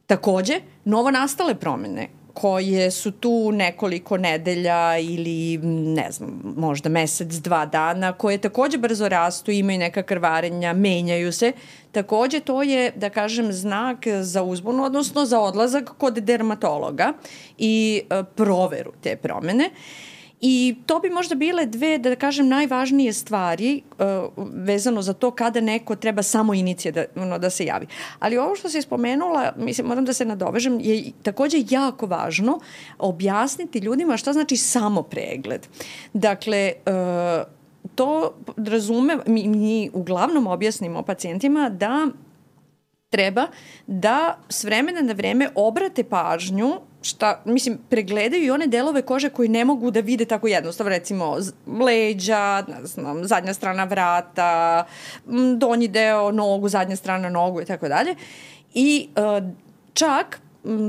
Takođe, 0.06 0.60
novo 0.84 1.10
nastale 1.10 1.54
promene 1.54 2.08
koje 2.34 2.90
su 2.90 3.10
tu 3.10 3.52
nekoliko 3.52 4.16
nedelja 4.16 4.98
ili 4.98 5.58
ne 5.68 6.10
znam, 6.10 6.54
možda 6.56 6.88
mesec, 6.88 7.28
dva 7.34 7.66
dana, 7.66 8.12
koje 8.12 8.38
takođe 8.38 8.78
brzo 8.78 9.08
rastu, 9.08 9.50
imaju 9.50 9.78
neka 9.78 10.02
krvarenja, 10.02 10.72
menjaju 10.72 11.32
se. 11.32 11.52
Takođe 11.92 12.40
to 12.40 12.62
je, 12.62 12.92
da 12.96 13.10
kažem, 13.10 13.52
znak 13.52 14.06
za 14.22 14.42
uzbunu, 14.42 14.84
odnosno 14.84 15.24
za 15.24 15.40
odlazak 15.40 15.90
kod 15.98 16.14
dermatologa 16.14 17.12
i 17.58 18.02
e, 18.10 18.22
proveru 18.36 18.92
te 19.02 19.16
promene. 19.16 19.64
Uh, 19.64 20.09
I 20.40 20.76
to 20.86 20.98
bi 20.98 21.10
možda 21.10 21.34
bile 21.34 21.66
dve, 21.66 21.98
da 21.98 22.16
kažem, 22.16 22.48
najvažnije 22.48 23.12
stvari 23.12 23.82
uh, 23.98 24.06
vezano 24.54 25.02
za 25.02 25.12
to 25.12 25.30
kada 25.30 25.60
neko 25.60 25.96
treba 25.96 26.22
samo 26.22 26.54
inicije 26.54 26.92
da, 26.92 27.04
ono, 27.16 27.38
da 27.38 27.50
se 27.50 27.64
javi. 27.64 27.86
Ali 28.18 28.38
ovo 28.38 28.56
što 28.56 28.68
si 28.68 28.82
spomenula, 28.82 29.52
mislim, 29.56 29.86
moram 29.86 30.04
da 30.04 30.12
se 30.12 30.24
nadovežem, 30.24 30.80
je 30.80 31.12
takođe 31.22 31.64
jako 31.70 32.06
važno 32.06 32.60
objasniti 32.98 33.78
ljudima 33.78 34.16
šta 34.16 34.32
znači 34.32 34.56
samo 34.56 35.02
pregled. 35.02 35.66
Dakle, 36.12 36.72
uh, 36.86 37.46
to 37.94 38.34
razume, 38.56 39.18
mi, 39.26 39.48
mi 39.48 39.90
uglavnom 39.92 40.46
objasnimo 40.46 41.02
pacijentima 41.02 41.68
da 41.68 42.06
treba 43.10 43.46
da 43.86 44.38
s 44.48 44.64
vremena 44.64 45.00
na 45.00 45.12
vreme 45.12 45.48
obrate 45.54 46.04
pažnju 46.04 46.80
šta, 47.02 47.42
mislim, 47.44 47.78
pregledaju 47.88 48.44
i 48.44 48.50
one 48.50 48.66
delove 48.66 49.02
kože 49.02 49.30
koji 49.30 49.48
ne 49.48 49.64
mogu 49.64 49.90
da 49.90 50.00
vide 50.00 50.24
tako 50.24 50.48
jednostavno, 50.48 50.90
recimo 50.90 51.36
leđa, 51.80 52.64
ne 52.68 52.86
znam, 52.86 53.24
zadnja 53.24 53.54
strana 53.54 53.84
vrata, 53.84 54.84
donji 55.56 55.88
deo 55.88 56.32
nogu, 56.32 56.68
zadnja 56.68 56.96
strana 56.96 57.30
nogu 57.30 57.62
i 57.62 57.64
tako 57.64 57.88
dalje. 57.88 58.14
I 58.74 59.08
uh, 59.16 59.48
čak 59.92 60.40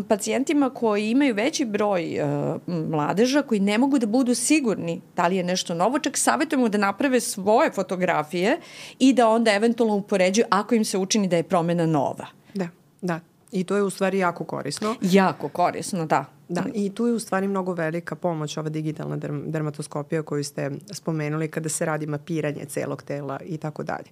pacijentima 0.07 0.69
koji 0.69 1.09
imaju 1.09 1.35
veći 1.35 1.65
broj 1.65 2.19
uh, 2.21 2.61
mladeža 2.67 3.41
koji 3.41 3.59
ne 3.59 3.77
mogu 3.77 3.99
da 3.99 4.05
budu 4.05 4.35
sigurni 4.35 5.01
da 5.15 5.27
li 5.27 5.35
je 5.35 5.43
nešto 5.43 5.73
novo, 5.73 5.99
čak 5.99 6.17
savjetujemo 6.17 6.69
da 6.69 6.77
naprave 6.77 7.19
svoje 7.19 7.71
fotografije 7.71 8.57
i 8.99 9.13
da 9.13 9.29
onda 9.29 9.53
eventualno 9.53 9.95
upoređuju 9.95 10.45
ako 10.49 10.75
im 10.75 10.85
se 10.85 10.97
učini 10.97 11.27
da 11.27 11.35
je 11.35 11.43
promena 11.43 11.85
nova. 11.85 12.25
Da, 12.53 12.67
da. 13.01 13.19
I 13.51 13.63
to 13.63 13.75
je 13.75 13.83
u 13.83 13.89
stvari 13.89 14.17
jako 14.17 14.43
korisno. 14.43 14.95
Jako 15.01 15.49
korisno, 15.49 16.05
da. 16.05 16.25
Da, 16.49 16.63
i 16.73 16.89
tu 16.89 17.07
je 17.07 17.13
u 17.13 17.19
stvari 17.19 17.47
mnogo 17.47 17.73
velika 17.73 18.15
pomoć 18.15 18.57
ova 18.57 18.69
digitalna 18.69 19.17
derm 19.17 19.51
dermatoskopija 19.51 20.23
koju 20.23 20.43
ste 20.43 20.71
spomenuli 20.91 21.47
kada 21.47 21.69
se 21.69 21.85
radi 21.85 22.05
mapiranje 22.05 22.65
celog 22.65 23.03
tela 23.03 23.39
i 23.45 23.57
tako 23.57 23.83
dalje. 23.83 24.07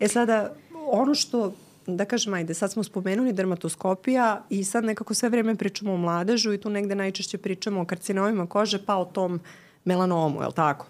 E 0.00 0.08
sada, 0.08 0.52
ono 0.86 1.14
što 1.14 1.52
da 1.86 2.04
kažem, 2.04 2.34
ajde, 2.34 2.54
sad 2.54 2.72
smo 2.72 2.84
spomenuli 2.84 3.32
dermatoskopija 3.32 4.42
i 4.50 4.64
sad 4.64 4.84
nekako 4.84 5.14
sve 5.14 5.28
vreme 5.28 5.54
pričamo 5.54 5.92
o 5.92 5.96
mladežu 5.96 6.52
i 6.52 6.60
tu 6.60 6.70
negde 6.70 6.94
najčešće 6.94 7.38
pričamo 7.38 7.80
o 7.80 7.84
karcinomima 7.84 8.46
kože 8.46 8.84
pa 8.86 8.96
o 8.96 9.04
tom 9.04 9.40
melanomu, 9.84 10.40
je 10.40 10.46
li 10.46 10.54
tako? 10.54 10.86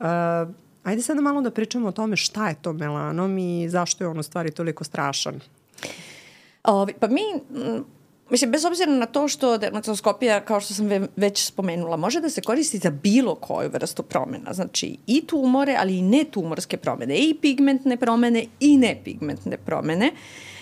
Uh, 0.00 0.06
ajde 0.84 1.02
sada 1.02 1.20
malo 1.20 1.40
da 1.40 1.50
pričamo 1.50 1.88
o 1.88 1.92
tome 1.92 2.16
šta 2.16 2.48
je 2.48 2.54
to 2.62 2.72
melanom 2.72 3.38
i 3.38 3.68
zašto 3.68 4.04
je 4.04 4.08
on 4.08 4.18
u 4.18 4.22
stvari 4.22 4.50
toliko 4.50 4.84
strašan. 4.84 5.40
Ovi, 6.64 6.94
pa 7.00 7.06
mi, 7.06 7.22
mislim, 8.30 8.50
bez 8.50 8.64
obzira 8.64 8.92
na 8.92 9.06
to 9.06 9.28
što 9.28 9.58
dermatoskopija, 9.58 10.40
kao 10.40 10.60
što 10.60 10.74
sam 10.74 10.88
već 11.16 11.46
spomenula, 11.46 11.96
može 11.96 12.20
da 12.20 12.30
se 12.30 12.42
koristi 12.42 12.78
za 12.78 12.90
bilo 12.90 13.34
koju 13.34 13.70
vrstu 13.70 14.02
promena. 14.02 14.52
Znači 14.52 14.96
i 15.06 15.26
tumore, 15.26 15.76
ali 15.78 15.98
i 15.98 16.02
netumorske 16.02 16.76
promene, 16.76 17.16
i 17.16 17.36
pigmentne 17.42 17.96
promene 17.96 18.44
i 18.60 18.76
nepigmentne 18.76 19.56
promene 19.56 20.12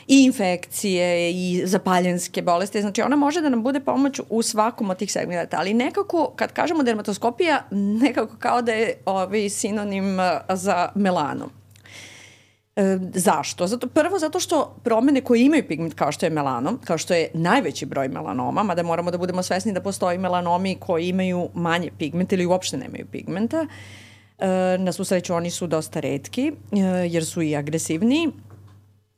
i 0.08 0.24
infekcije 0.24 1.30
i 1.30 1.62
zapaljenske 1.66 2.42
bolesti. 2.42 2.80
Znači 2.80 3.02
ona 3.02 3.16
može 3.16 3.40
da 3.40 3.48
nam 3.48 3.62
bude 3.62 3.80
pomoć 3.80 4.20
u 4.30 4.42
svakom 4.42 4.90
od 4.90 4.96
tih 4.96 5.12
segmenta, 5.12 5.56
ali 5.60 5.74
nekako 5.74 6.32
kad 6.36 6.52
kažemo 6.52 6.82
dermatoskopija, 6.82 7.64
nekako 7.70 8.36
kao 8.38 8.62
da 8.62 8.72
je 8.72 8.98
ovaj 9.06 9.48
sinonim 9.48 10.18
za 10.48 10.88
melanom. 10.94 11.50
E, 12.76 12.98
zašto? 13.14 13.66
Zato, 13.66 13.86
prvo 13.86 14.18
zato 14.18 14.40
što 14.40 14.76
promene 14.84 15.20
koje 15.20 15.44
imaju 15.44 15.68
pigment 15.68 15.94
kao 15.94 16.12
što 16.12 16.26
je 16.26 16.30
melanom, 16.30 16.78
kao 16.84 16.98
što 16.98 17.14
je 17.14 17.30
najveći 17.34 17.86
broj 17.86 18.08
melanoma, 18.08 18.62
mada 18.62 18.82
moramo 18.82 19.10
da 19.10 19.18
budemo 19.18 19.42
svesni 19.42 19.72
da 19.72 19.80
postoji 19.80 20.18
melanomi 20.18 20.76
koji 20.80 21.08
imaju 21.08 21.48
manje 21.54 21.90
pigmenta 21.98 22.34
ili 22.34 22.46
uopšte 22.46 22.76
nemaju 22.76 23.06
pigmenta, 23.12 23.66
e, 24.38 24.46
na 24.78 24.92
svu 24.92 25.04
sreću 25.04 25.34
oni 25.34 25.50
su 25.50 25.66
dosta 25.66 26.00
redki 26.00 26.52
e, 26.72 26.78
jer 27.10 27.24
su 27.24 27.42
i 27.42 27.56
agresivniji. 27.56 28.28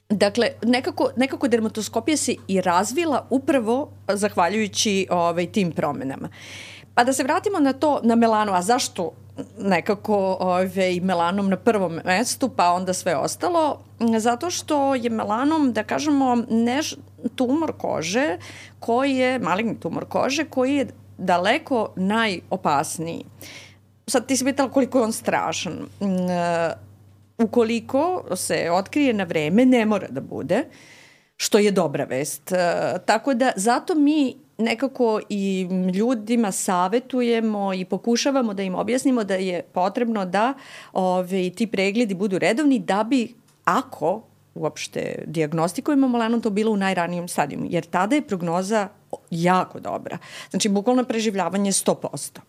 Dakle, 0.08 0.50
nekako, 0.62 1.10
nekako 1.16 1.48
dermatoskopija 1.48 2.16
se 2.16 2.34
i 2.48 2.60
razvila 2.60 3.26
upravo 3.30 3.90
zahvaljujući 4.08 5.06
ovaj, 5.10 5.46
tim 5.46 5.72
promenama. 5.72 6.28
Pa 6.94 7.04
da 7.04 7.12
se 7.12 7.22
vratimo 7.22 7.58
na 7.58 7.72
to, 7.72 8.00
na 8.02 8.14
melano, 8.14 8.52
a 8.52 8.62
zašto 8.62 9.12
nekako 9.58 10.36
ovaj, 10.40 11.00
melanom 11.00 11.48
na 11.48 11.56
prvom 11.56 12.00
mestu, 12.04 12.48
pa 12.48 12.72
onda 12.72 12.92
sve 12.92 13.16
ostalo, 13.16 13.78
zato 14.18 14.50
što 14.50 14.94
je 14.94 15.10
melanom, 15.10 15.72
da 15.72 15.82
kažemo, 15.82 16.36
neš, 16.50 16.94
tumor 17.34 17.72
kože 17.78 18.38
koji 18.80 19.16
je, 19.16 19.38
maligni 19.38 19.80
tumor 19.80 20.04
kože, 20.04 20.44
koji 20.44 20.74
je 20.74 20.86
daleko 21.18 21.92
najopasniji. 21.96 23.24
Sad 24.06 24.26
ti 24.26 24.36
si 24.36 24.44
pitala 24.44 24.70
koliko 24.70 24.98
je 24.98 25.04
on 25.04 25.12
strašan. 25.12 25.78
Uh, 26.00 26.08
ukoliko 27.38 28.24
se 28.36 28.70
otkrije 28.72 29.12
na 29.12 29.24
vreme, 29.24 29.64
ne 29.64 29.86
mora 29.86 30.08
da 30.10 30.20
bude, 30.20 30.64
što 31.36 31.58
je 31.58 31.70
dobra 31.70 32.04
vest. 32.04 32.52
Uh, 32.52 33.00
tako 33.04 33.34
da 33.34 33.52
zato 33.56 33.94
mi 33.94 34.36
nekako 34.58 35.20
i 35.28 35.68
ljudima 35.94 36.52
savetujemo 36.52 37.74
i 37.74 37.84
pokušavamo 37.84 38.54
da 38.54 38.62
im 38.62 38.74
objasnimo 38.74 39.24
da 39.24 39.34
je 39.34 39.62
potrebno 39.62 40.24
da 40.24 40.54
ove, 40.92 41.50
ti 41.50 41.66
pregledi 41.66 42.14
budu 42.14 42.38
redovni 42.38 42.78
da 42.78 43.04
bi 43.04 43.34
ako 43.64 44.22
uopšte 44.54 45.24
diagnostikujemo 45.26 46.08
melanom 46.08 46.40
to 46.40 46.50
bilo 46.50 46.72
u 46.72 46.76
najranijem 46.76 47.28
stadijumu, 47.28 47.66
jer 47.70 47.84
tada 47.84 48.16
je 48.16 48.22
prognoza 48.22 48.88
jako 49.30 49.80
dobra. 49.80 50.18
Znači, 50.50 50.68
bukvalno 50.68 51.04
preživljavanje 51.04 51.72
100%. 51.72 52.40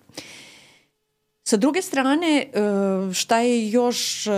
Sa 1.44 1.58
druge 1.58 1.82
strane, 1.82 2.46
e, 2.54 3.14
šta 3.14 3.40
je 3.40 3.70
još 3.70 4.28
e, 4.28 4.32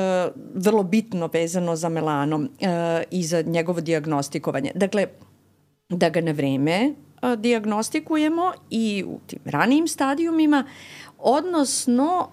vrlo 0.55 0.83
bitno 0.83 1.29
vezano 1.33 1.75
za 1.75 1.89
melanom 1.89 2.49
e, 2.59 3.03
i 3.11 3.23
za 3.23 3.41
njegovo 3.41 3.81
diagnostikovanje? 3.81 4.71
Dakle, 4.75 5.07
da 5.89 6.09
ga 6.09 6.21
na 6.21 6.31
vreme 6.31 6.93
diagnostikujemo 7.37 8.51
i 8.69 9.03
u 9.07 9.19
tim 9.27 9.39
ranijim 9.45 9.87
stadijumima, 9.87 10.65
odnosno 11.17 12.29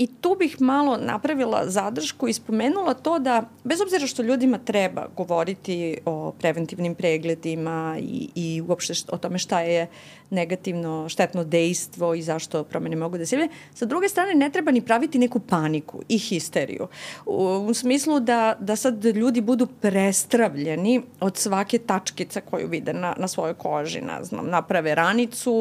I 0.00 0.06
tu 0.06 0.36
bih 0.38 0.60
malo 0.60 0.96
napravila 0.96 1.68
zadršku 1.68 2.28
i 2.28 2.32
spomenula 2.32 2.94
to 2.94 3.18
da, 3.18 3.42
bez 3.64 3.80
obzira 3.80 4.06
što 4.06 4.22
ljudima 4.22 4.58
treba 4.58 5.06
govoriti 5.16 5.98
o 6.04 6.32
preventivnim 6.38 6.94
pregledima 6.94 7.96
i, 8.00 8.28
i 8.34 8.62
uopšte 8.68 8.92
o 9.12 9.18
tome 9.18 9.38
šta 9.38 9.60
je 9.60 9.86
negativno, 10.30 11.08
štetno 11.08 11.44
dejstvo 11.44 12.14
i 12.14 12.22
zašto 12.22 12.64
promene 12.64 12.96
mogu 12.96 13.18
da 13.18 13.26
se 13.26 13.36
javljaju, 13.36 13.50
sa 13.74 13.86
druge 13.86 14.08
strane 14.08 14.34
ne 14.34 14.50
treba 14.50 14.70
ni 14.70 14.80
praviti 14.80 15.18
neku 15.18 15.40
paniku 15.40 16.02
i 16.08 16.18
histeriju. 16.18 16.88
U, 17.26 17.44
u 17.68 17.74
smislu 17.74 18.20
da, 18.20 18.56
da 18.60 18.76
sad 18.76 19.04
ljudi 19.04 19.40
budu 19.40 19.66
prestravljeni 19.66 21.02
od 21.20 21.36
svake 21.36 21.78
tačkica 21.78 22.40
koju 22.40 22.68
vide 22.68 22.92
na, 22.92 23.14
na 23.18 23.28
svojoj 23.28 23.54
koži, 23.54 24.00
ne 24.00 24.24
znam, 24.24 24.50
naprave 24.50 24.94
ranicu 24.94 25.52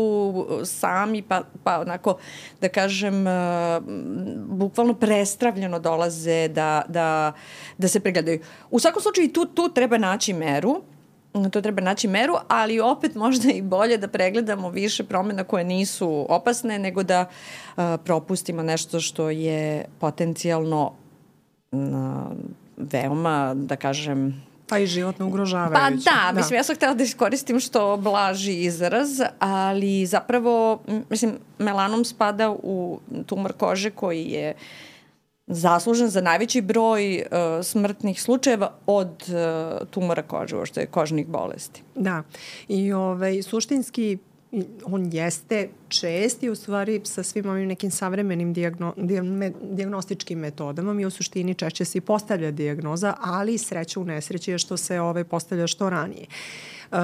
sami, 0.65 1.21
pa, 1.21 1.41
pa 1.63 1.79
onako, 1.79 2.17
da 2.61 2.69
kažem, 2.69 3.25
bukvalno 4.35 4.93
prestravljeno 4.93 5.79
dolaze 5.79 6.47
da, 6.47 6.81
da, 6.87 7.33
da 7.77 7.87
se 7.87 7.99
pregledaju. 7.99 8.39
U 8.71 8.79
svakom 8.79 9.01
slučaju 9.01 9.33
tu, 9.33 9.45
tu 9.45 9.69
treba 9.73 9.97
naći 9.97 10.33
meru, 10.33 10.81
to 11.51 11.61
treba 11.61 11.81
naći 11.81 12.07
meru, 12.07 12.33
ali 12.47 12.79
opet 12.79 13.15
možda 13.15 13.51
i 13.51 13.61
bolje 13.61 13.97
da 13.97 14.07
pregledamo 14.07 14.69
više 14.69 15.03
promena 15.03 15.43
koje 15.43 15.63
nisu 15.63 16.25
opasne, 16.29 16.79
nego 16.79 17.03
da 17.03 17.25
uh, 17.25 17.83
propustimo 18.05 18.63
nešto 18.63 18.99
što 18.99 19.29
je 19.29 19.85
potencijalno 19.99 20.93
uh, 21.71 21.79
veoma, 22.77 23.53
da 23.55 23.75
kažem, 23.75 24.48
Pa 24.69 24.79
i 24.79 24.87
životno 24.87 25.27
ugrožavajuće. 25.27 26.05
Pa 26.05 26.11
da, 26.11 26.31
da, 26.31 26.37
mislim, 26.39 26.57
ja 26.57 26.63
sam 26.63 26.75
htela 26.75 26.93
da 26.93 27.03
iskoristim 27.03 27.59
što 27.59 27.97
blaži 27.97 28.53
izraz, 28.53 29.09
ali 29.39 30.05
zapravo, 30.05 30.79
mislim, 31.09 31.37
melanom 31.57 32.05
spada 32.05 32.49
u 32.51 32.99
tumor 33.25 33.53
kože 33.53 33.89
koji 33.91 34.25
je 34.25 34.53
zaslužen 35.47 36.07
za 36.07 36.21
najveći 36.21 36.61
broj 36.61 37.17
uh, 37.17 37.65
smrtnih 37.65 38.21
slučajeva 38.21 38.73
od 38.85 39.23
uh, 39.27 39.87
tumora 39.87 40.21
kože, 40.21 40.65
što 40.65 40.79
je 40.79 40.85
kožnih 40.85 41.27
bolesti. 41.27 41.83
Da, 41.95 42.23
i 42.67 42.93
ovaj, 42.93 43.41
suštinski 43.41 44.17
on 44.85 45.09
jeste 45.13 45.69
čest 45.87 46.43
i 46.43 46.49
u 46.49 46.55
stvari 46.55 47.01
sa 47.03 47.23
svim 47.23 47.49
ovim 47.49 47.67
nekim 47.67 47.91
savremenim 47.91 48.53
diagno, 48.53 48.93
diagnostičkim 49.61 50.39
metodama 50.39 50.93
mi 50.93 51.05
u 51.05 51.09
suštini 51.09 51.55
češće 51.55 51.85
se 51.85 51.97
i 51.97 52.01
postavlja 52.01 52.51
diagnoza, 52.51 53.13
ali 53.21 53.57
sreća 53.57 53.99
u 53.99 54.03
nesreći 54.03 54.51
je 54.51 54.57
što 54.57 54.77
se 54.77 54.99
ovaj 54.99 55.23
postavlja 55.23 55.67
što 55.67 55.89
ranije. 55.89 56.25
Uh, 56.91 56.97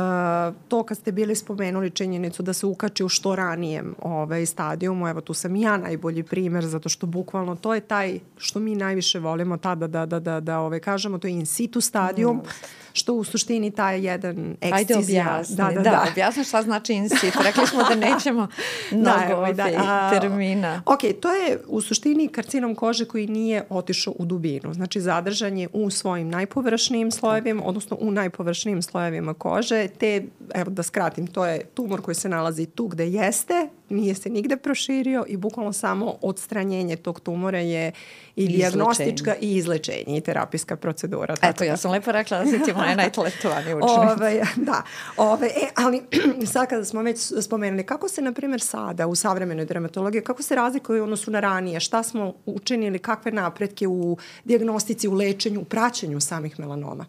to 0.67 0.83
kad 0.83 0.97
ste 0.97 1.11
bili 1.11 1.35
spomenuli 1.35 1.89
činjenicu 1.89 2.43
da 2.43 2.53
se 2.53 2.65
ukači 2.65 3.03
u 3.03 3.09
što 3.09 3.35
ranijem 3.35 3.95
ovaj, 4.01 4.45
stadijumu, 4.45 5.07
evo 5.07 5.21
tu 5.21 5.33
sam 5.33 5.55
ja 5.55 5.77
najbolji 5.77 6.23
primer 6.23 6.65
zato 6.65 6.89
što 6.89 7.07
bukvalno 7.07 7.55
to 7.55 7.73
je 7.73 7.81
taj 7.81 8.19
što 8.37 8.59
mi 8.59 8.75
najviše 8.75 9.19
volimo 9.19 9.57
tada 9.57 9.87
da, 9.87 10.05
da, 10.05 10.19
da, 10.19 10.39
da 10.39 10.59
ovaj, 10.59 10.79
kažemo, 10.79 11.17
to 11.17 11.27
je 11.27 11.33
in 11.33 11.45
situ 11.45 11.81
stadijum. 11.81 12.37
Mm 12.37 12.84
što 12.95 13.13
u 13.13 13.23
suštini 13.23 13.71
taj 13.71 14.05
jedan 14.05 14.55
ekscizija. 14.61 15.23
Ajde 15.23 15.33
objasni, 15.33 15.55
da, 15.55 15.63
da, 15.63 15.81
da, 15.81 15.81
da. 15.81 16.05
objasni 16.11 16.43
šta 16.43 16.61
znači 16.61 16.93
in 16.93 17.09
situ. 17.09 17.39
Rekli 17.43 17.67
smo 17.67 17.83
da 17.83 17.95
nećemo 18.07 18.47
mnogo 18.91 19.45
da, 19.45 19.53
da, 19.53 19.69
a, 19.77 20.09
termina. 20.09 20.81
Ok, 20.85 20.99
to 21.21 21.31
je 21.31 21.59
u 21.67 21.81
suštini 21.81 22.27
karcinom 22.27 22.75
kože 22.75 23.05
koji 23.05 23.27
nije 23.27 23.65
otišao 23.69 24.13
u 24.19 24.25
dubinu. 24.25 24.73
Znači 24.73 25.01
zadržan 25.01 25.57
je 25.57 25.67
u 25.73 25.89
svojim 25.89 26.29
najpovršnijim 26.29 27.11
slojevima, 27.11 27.63
odnosno 27.65 27.97
u 27.99 28.11
najpovršnijim 28.11 28.81
slojevima 28.81 29.33
kože, 29.33 29.87
te, 29.87 30.23
evo 30.53 30.69
da 30.69 30.83
skratim, 30.83 31.27
to 31.27 31.45
je 31.45 31.65
tumor 31.65 32.01
koji 32.01 32.15
se 32.15 32.29
nalazi 32.29 32.65
tu 32.65 32.87
gde 32.87 33.07
jeste, 33.07 33.69
nije 33.89 34.15
se 34.15 34.29
nigde 34.29 34.57
proširio 34.57 35.25
i 35.27 35.37
bukvalno 35.37 35.73
samo 35.73 36.15
odstranjenje 36.21 36.95
tog 36.95 37.19
tumora 37.19 37.59
je 37.59 37.91
i 38.35 38.47
diagnostička 38.47 39.35
i 39.41 39.55
izlečenje 39.55 40.17
i 40.17 40.21
terapijska 40.21 40.75
procedura. 40.75 41.35
Eto, 41.41 41.63
ja 41.63 41.77
sam 41.77 41.91
lepo 41.91 42.11
rekla 42.11 42.37
da 42.37 42.45
si 42.45 42.63
ti 42.65 42.73
moja 42.73 42.95
najtalentovanija 43.05 43.77
učenica. 43.77 44.15
Ove, 44.19 44.41
da, 44.55 44.83
ove, 45.17 45.47
e, 45.47 45.69
ali 45.75 46.01
sad 46.53 46.69
kada 46.69 46.85
smo 46.85 47.01
već 47.01 47.31
spomenuli, 47.41 47.85
kako 47.85 48.09
se, 48.09 48.21
na 48.21 48.31
primjer, 48.31 48.61
sada 48.61 49.07
u 49.07 49.15
savremenoj 49.15 49.65
dermatologiji, 49.65 50.21
kako 50.21 50.43
se 50.43 50.55
razlikuje 50.55 51.01
odnosu 51.01 51.31
na 51.31 51.39
ranije, 51.39 51.79
šta 51.79 52.03
smo 52.03 52.33
učinili, 52.45 52.99
kakve 52.99 53.31
napretke 53.31 53.87
u 53.87 54.17
diagnostici, 54.43 55.07
u 55.07 55.13
lečenju, 55.13 55.61
u 55.61 55.65
praćenju 55.65 56.19
samih 56.19 56.59
melanoma? 56.59 57.05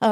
Uh, 0.00 0.06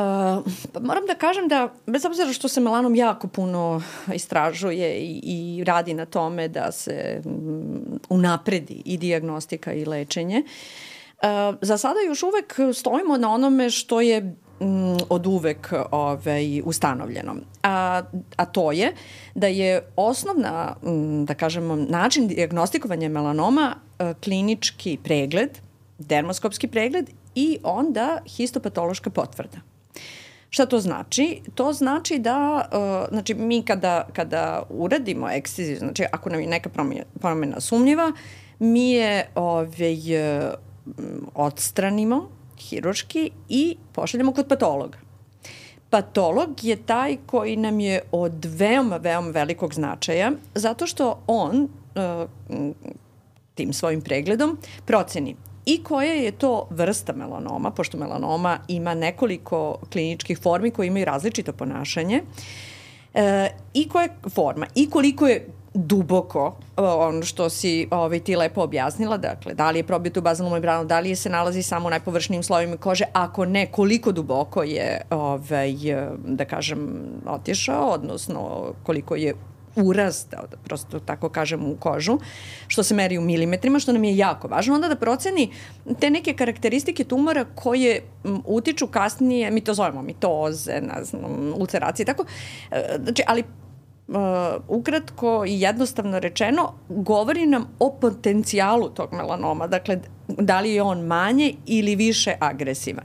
pa 0.73 0.81
moram 0.81 1.07
da 1.07 1.15
kažem 1.15 1.49
da, 1.49 1.73
bez 1.87 2.05
obzira 2.05 2.33
što 2.33 2.49
se 2.49 2.61
melanom 2.61 2.95
jako 2.95 3.29
puno 3.29 3.83
istražuje 4.15 4.99
i, 5.01 5.21
i 5.23 5.65
radi 5.65 5.95
na 5.95 6.07
tome 6.07 6.49
da 6.49 6.73
se 6.73 7.23
um, 7.25 8.01
unapredi 8.09 8.83
i 8.85 8.97
diagnostika 8.99 9.73
i 9.73 9.85
lečenje, 9.85 10.43
uh, 10.43 11.59
za 11.61 11.79
sada 11.79 12.01
još 12.07 12.23
uvek 12.23 12.57
stojimo 12.75 13.17
na 13.17 13.33
onome 13.33 13.71
što 13.71 14.01
je 14.01 14.37
um, 14.61 14.99
od 15.09 15.27
uvek 15.27 15.73
ovaj, 15.91 16.63
ustanovljeno. 16.65 17.35
A, 17.63 18.03
a 18.37 18.45
to 18.45 18.73
je 18.73 18.93
da 19.35 19.47
je 19.47 19.83
osnovna, 19.97 20.77
um, 20.83 21.25
da 21.25 21.35
kažemo, 21.35 21.77
način 21.77 22.29
diagnostikovanja 22.29 23.09
melanoma 23.09 23.75
uh, 23.77 24.07
klinički 24.25 24.99
pregled, 25.05 25.59
dermoskopski 25.99 26.69
pregled 26.69 27.11
i 27.35 27.59
onda 27.63 28.19
histopatološka 28.27 29.11
potvrda. 29.11 29.68
Šta 30.51 30.67
to 30.67 30.81
znači? 30.81 31.41
To 31.55 31.73
znači 31.73 32.19
da, 32.19 32.69
uh, 32.73 33.09
znači 33.13 33.35
mi 33.35 33.63
kada, 33.63 34.09
kada 34.13 34.63
uradimo 34.71 35.31
eksciziju, 35.31 35.79
znači 35.79 36.05
ako 36.13 36.31
nam 36.31 36.41
je 36.41 36.47
neka 36.47 36.69
promjena, 36.69 37.05
promjena 37.21 37.61
sumnjiva, 37.61 38.13
mi 38.59 38.91
je 38.91 39.29
ovaj, 39.35 39.95
uh, 40.47 40.55
odstranimo 41.35 42.29
hiruški 42.59 43.31
i 43.49 43.77
pošaljemo 43.93 44.33
kod 44.33 44.49
patologa. 44.49 44.99
Patolog 45.91 46.65
je 46.65 46.77
taj 46.77 47.17
koji 47.27 47.57
nam 47.57 47.81
je 47.81 48.03
od 48.13 48.45
veoma, 48.45 48.97
veoma 48.97 49.31
velikog 49.31 49.75
značaja, 49.75 50.33
zato 50.55 50.87
što 50.87 51.23
on 51.27 51.63
uh, 51.63 52.29
tim 53.55 53.73
svojim 53.73 54.01
pregledom 54.01 54.59
proceni 54.87 55.37
i 55.69 55.83
koja 55.83 56.13
je 56.13 56.33
to 56.33 56.67
vrsta 56.71 57.13
melanoma, 57.13 57.71
pošto 57.71 57.99
melanoma 57.99 58.59
ima 58.69 58.95
nekoliko 58.95 59.79
kliničkih 59.93 60.39
formi 60.39 60.71
koje 60.71 60.87
imaju 60.87 61.05
različito 61.05 61.53
ponašanje, 61.53 62.23
e, 63.15 63.51
i 63.75 63.89
koja 63.89 64.03
je 64.03 64.17
forma, 64.35 64.67
i 64.75 64.91
koliko 64.91 65.27
je 65.27 65.49
duboko, 65.75 66.57
ono 66.77 67.23
što 67.23 67.51
si 67.51 67.89
ovaj, 67.91 68.21
ti 68.21 68.37
lepo 68.37 68.63
objasnila, 68.63 69.17
dakle, 69.17 69.55
da 69.55 69.71
li 69.71 69.79
je 69.79 69.87
probito 69.87 70.21
u 70.21 70.23
bazalnu 70.23 70.53
membranu, 70.53 70.85
da 70.85 71.01
li 71.01 71.09
je 71.09 71.17
se 71.17 71.31
nalazi 71.31 71.63
samo 71.63 71.87
u 71.87 71.91
najpovršnijim 71.91 72.43
slojima 72.43 72.77
kože, 72.77 73.05
ako 73.13 73.45
ne, 73.45 73.67
koliko 73.67 74.13
duboko 74.13 74.63
je, 74.63 75.01
ovaj, 75.11 75.75
da 76.27 76.45
kažem, 76.45 76.99
otišao, 77.27 77.89
odnosno 77.89 78.73
koliko 78.83 79.17
je 79.17 79.35
urast, 79.85 80.31
da 80.31 80.57
prosto 80.65 81.01
tako 81.01 81.29
kažem, 81.29 81.65
u 81.65 81.77
kožu, 81.77 82.19
što 82.67 82.83
se 82.83 82.95
meri 82.95 83.19
u 83.19 83.23
milimetrima, 83.23 83.79
što 83.79 83.93
nam 83.93 84.05
je 84.05 84.17
jako 84.17 84.49
važno, 84.49 84.75
onda 84.75 84.89
da 84.89 84.97
proceni 84.97 85.51
te 86.01 86.11
neke 86.11 86.33
karakteristike 86.33 87.05
tumora 87.05 87.45
koje 87.55 88.03
utiču 88.45 88.87
kasnije, 88.87 89.51
mi 89.51 89.61
to 89.61 89.75
zovemo 89.75 90.03
mitoze, 90.03 90.81
znam, 91.03 91.53
ulceracije, 91.57 92.07
tako. 92.07 92.25
E, 92.71 92.99
znači, 93.03 93.23
ali 93.27 93.45
uh, 94.09 94.17
ukratko 94.69 95.45
i 95.47 95.61
jednostavno 95.61 96.19
rečeno, 96.19 96.73
govori 96.89 97.47
nam 97.47 97.69
o 97.79 97.97
potencijalu 98.01 98.89
tog 98.89 99.13
melanoma, 99.13 99.67
dakle, 99.67 100.01
da 100.29 100.61
li 100.61 100.73
je 100.73 100.83
on 100.83 101.01
manje 101.01 101.55
ili 101.67 101.97
više 101.97 102.35
agresivan. 102.41 103.05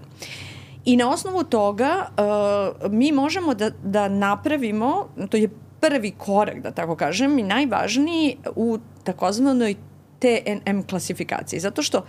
I 0.86 0.98
na 0.98 1.10
osnovu 1.10 1.44
toga 1.44 2.08
uh, 2.08 2.92
mi 2.92 3.12
možemo 3.12 3.54
da, 3.54 3.70
da 3.70 4.08
napravimo, 4.08 5.08
to 5.30 5.38
je 5.38 5.50
prvi 5.84 6.12
korak, 6.12 6.62
da 6.64 6.72
tako 6.72 6.96
kažem, 6.96 7.40
i 7.40 7.44
najvažniji 7.44 8.38
u 8.56 8.78
takozvanoj 9.04 9.76
TNM 10.20 10.84
klasifikaciji. 10.90 11.60
Zato 11.60 11.84
što 11.84 12.06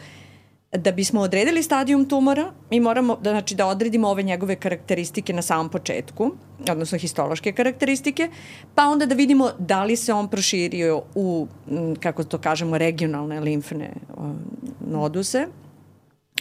da 0.77 0.93
bismo 0.93 1.21
odredili 1.21 1.63
stadijum 1.63 2.05
tumora, 2.09 2.53
mi 2.71 2.81
moramo 2.81 3.17
da, 3.23 3.31
znači, 3.31 3.55
da 3.55 3.67
odredimo 3.67 4.09
ove 4.09 4.23
njegove 4.23 4.57
karakteristike 4.57 5.33
na 5.33 5.43
samom 5.43 5.69
početku, 5.69 6.31
odnosno 6.71 6.99
histološke 6.99 7.53
karakteristike, 7.53 8.29
pa 8.75 8.87
onda 8.87 9.07
da 9.07 9.15
vidimo 9.15 9.51
da 9.59 9.85
li 9.85 9.97
se 9.97 10.13
on 10.13 10.29
proširio 10.29 11.03
u, 11.15 11.47
kako 12.01 12.25
to 12.25 12.39
kažemo, 12.39 12.79
regionalne 12.79 13.41
limfne 13.41 13.91
noduse, 14.81 15.47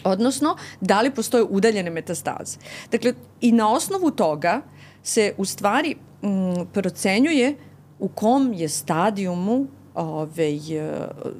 odnosno 0.04 0.56
da 0.80 1.00
li 1.00 1.10
postoje 1.10 1.44
udaljene 1.44 1.90
metastaze. 1.90 2.58
Dakle, 2.90 3.14
i 3.40 3.52
na 3.52 3.72
osnovu 3.72 4.10
toga 4.10 4.60
se 5.04 5.34
u 5.38 5.44
stvari 5.44 5.96
m, 6.22 6.66
procenjuje 6.72 7.56
u 7.98 8.08
kom 8.08 8.52
je 8.52 8.68
stadijumu 8.68 9.66
ovaj, 9.94 10.58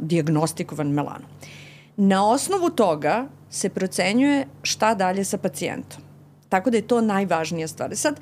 diagnostikovan 0.00 0.88
melanom. 0.88 1.28
Na 1.96 2.28
osnovu 2.30 2.70
toga 2.70 3.26
se 3.50 3.68
procenjuje 3.68 4.46
šta 4.62 4.94
dalje 4.94 5.24
sa 5.24 5.38
pacijentom. 5.38 6.02
tako 6.54 6.70
da 6.70 6.76
je 6.76 6.86
to 6.86 7.00
najvažnija 7.00 7.68
stvar. 7.68 7.96
Sad, 7.96 8.20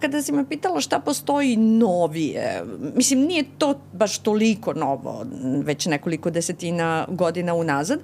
kada 0.00 0.22
si 0.22 0.32
me 0.32 0.48
pitala 0.48 0.80
šta 0.80 0.98
postoji 0.98 1.56
novije, 1.56 2.62
mislim, 2.96 3.20
nije 3.20 3.44
to 3.58 3.74
baš 3.92 4.18
toliko 4.18 4.72
novo, 4.72 5.26
već 5.64 5.86
nekoliko 5.86 6.30
desetina 6.30 7.06
godina 7.08 7.54
unazad, 7.54 8.00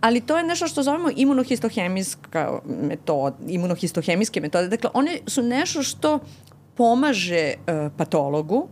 ali 0.00 0.20
to 0.20 0.36
je 0.36 0.44
nešto 0.44 0.66
što 0.66 0.82
zovemo 0.82 1.08
imunohistohemijska 1.16 2.60
metoda, 2.66 3.36
imunohistohemijske 3.48 4.40
metode. 4.40 4.68
Dakle, 4.68 4.90
one 4.94 5.18
su 5.26 5.42
nešto 5.42 5.82
što 5.82 6.18
pomaže 6.74 7.54
uh, 7.56 7.92
patologu, 7.96 8.68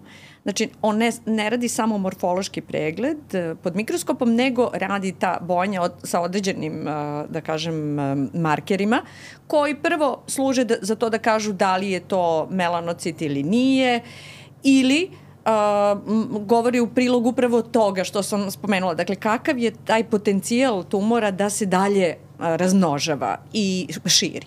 Znači, 0.47 0.69
on 0.83 0.97
ne, 0.97 1.11
ne 1.27 1.51
radi 1.51 1.69
samo 1.69 1.99
morfološki 1.99 2.61
pregled 2.61 3.19
uh, 3.35 3.59
pod 3.63 3.77
mikroskopom, 3.77 4.35
nego 4.35 4.71
radi 4.75 5.13
ta 5.13 5.39
bojanja 5.43 5.83
od, 5.83 5.93
sa 6.03 6.21
određenim, 6.21 6.81
uh, 6.81 7.31
da 7.31 7.41
kažem, 7.41 7.97
markerima, 8.35 9.03
koji 9.47 9.75
prvo 9.75 10.23
služe 10.27 10.65
da, 10.65 10.75
za 10.83 10.95
to 10.95 11.11
da 11.11 11.19
kažu 11.19 11.53
da 11.53 11.77
li 11.77 11.91
je 11.91 12.01
to 12.01 12.47
melanocit 12.51 13.23
ili 13.23 13.43
nije, 13.43 14.01
ili 14.63 15.11
uh, 15.13 15.26
govori 16.41 16.81
u 16.81 16.87
prilog 16.87 17.27
upravo 17.27 17.63
toga 17.63 18.05
što 18.05 18.23
sam 18.23 18.51
spomenula. 18.51 18.95
Dakle, 18.95 19.17
kakav 19.17 19.59
je 19.59 19.75
taj 19.85 20.05
potencijal 20.05 20.85
tumora 20.85 21.31
da 21.31 21.51
se 21.51 21.67
dalje 21.67 22.17
uh, 22.17 22.45
razmnožava 22.45 23.39
i 23.53 23.89
širi. 24.07 24.47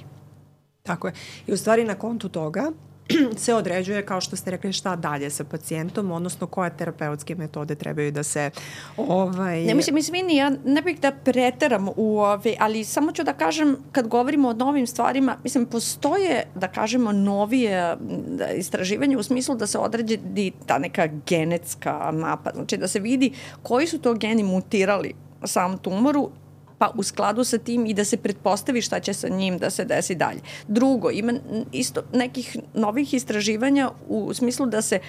Tako 0.83 1.07
je. 1.07 1.13
I 1.47 1.53
u 1.53 1.57
stvari 1.57 1.83
na 1.83 1.95
kontu 1.95 2.29
toga 2.29 2.71
se 3.43 3.53
određuje, 3.53 4.05
kao 4.05 4.21
što 4.21 4.35
ste 4.35 4.51
rekli, 4.51 4.73
šta 4.73 4.95
dalje 4.95 5.29
sa 5.29 5.43
pacijentom, 5.43 6.11
odnosno 6.11 6.47
koje 6.47 6.77
terapeutske 6.77 7.35
metode 7.35 7.75
trebaju 7.75 8.11
da 8.11 8.23
se... 8.23 8.49
Ovaj... 8.97 9.63
Ne, 9.63 9.73
mislim, 9.73 9.95
mislim, 9.95 10.29
ja 10.29 10.51
ne 10.65 10.81
bih 10.81 10.99
da 10.99 11.11
preteram 11.11 11.87
u 11.95 12.19
ove, 12.19 12.55
ali 12.59 12.83
samo 12.83 13.11
ću 13.11 13.23
da 13.23 13.33
kažem, 13.33 13.77
kad 13.91 14.07
govorimo 14.07 14.49
o 14.49 14.53
novim 14.53 14.87
stvarima, 14.87 15.37
mislim, 15.43 15.65
postoje, 15.65 16.43
da 16.55 16.67
kažemo, 16.67 17.11
novije 17.11 17.95
da, 18.27 18.47
istraživanje 18.47 19.17
u 19.17 19.23
smislu 19.23 19.55
da 19.55 19.67
se 19.67 19.77
određi 19.77 20.19
ta 20.65 20.77
neka 20.77 21.07
genetska 21.27 22.11
mapa, 22.13 22.51
znači 22.53 22.77
da 22.77 22.87
se 22.87 22.99
vidi 22.99 23.31
koji 23.63 23.87
su 23.87 23.99
to 23.99 24.13
geni 24.13 24.43
mutirali 24.43 25.13
sam 25.43 25.77
tumoru 25.77 26.29
pa 26.79 26.91
u 26.95 27.03
skladu 27.03 27.43
sa 27.43 27.57
tim 27.57 27.85
i 27.85 27.93
da 27.93 28.05
se 28.05 28.17
pretpostavi 28.17 28.81
šta 28.81 28.99
će 28.99 29.13
sa 29.13 29.27
njim 29.29 29.57
da 29.57 29.69
se 29.69 29.85
desi 29.85 30.15
dalje. 30.15 30.39
Drugo, 30.67 31.11
ima 31.11 31.33
isto 31.71 32.01
nekih 32.13 32.57
novih 32.73 33.13
istraživanja 33.13 33.91
u 34.07 34.33
smislu 34.33 34.65
da 34.65 34.81
se 34.81 34.99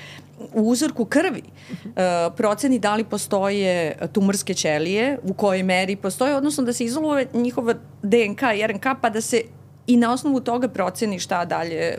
u 0.54 0.68
uzorku 0.68 1.04
krvi 1.04 1.42
uh, 1.42 1.90
proceni 2.36 2.78
da 2.78 2.94
li 2.94 3.04
postoje 3.04 3.96
tumorske 4.12 4.54
ćelije, 4.54 5.18
u 5.22 5.34
kojoj 5.34 5.62
meri 5.62 5.96
postoje, 5.96 6.36
odnosno 6.36 6.64
da 6.64 6.72
se 6.72 6.84
izoluje 6.84 7.28
njihova 7.34 7.74
DNK 8.02 8.42
i 8.56 8.66
RNK 8.66 8.86
pa 9.00 9.10
da 9.10 9.20
se 9.20 9.42
i 9.86 9.96
na 9.96 10.12
osnovu 10.12 10.40
toga 10.40 10.68
proceni 10.68 11.18
šta 11.18 11.44
dalje, 11.44 11.98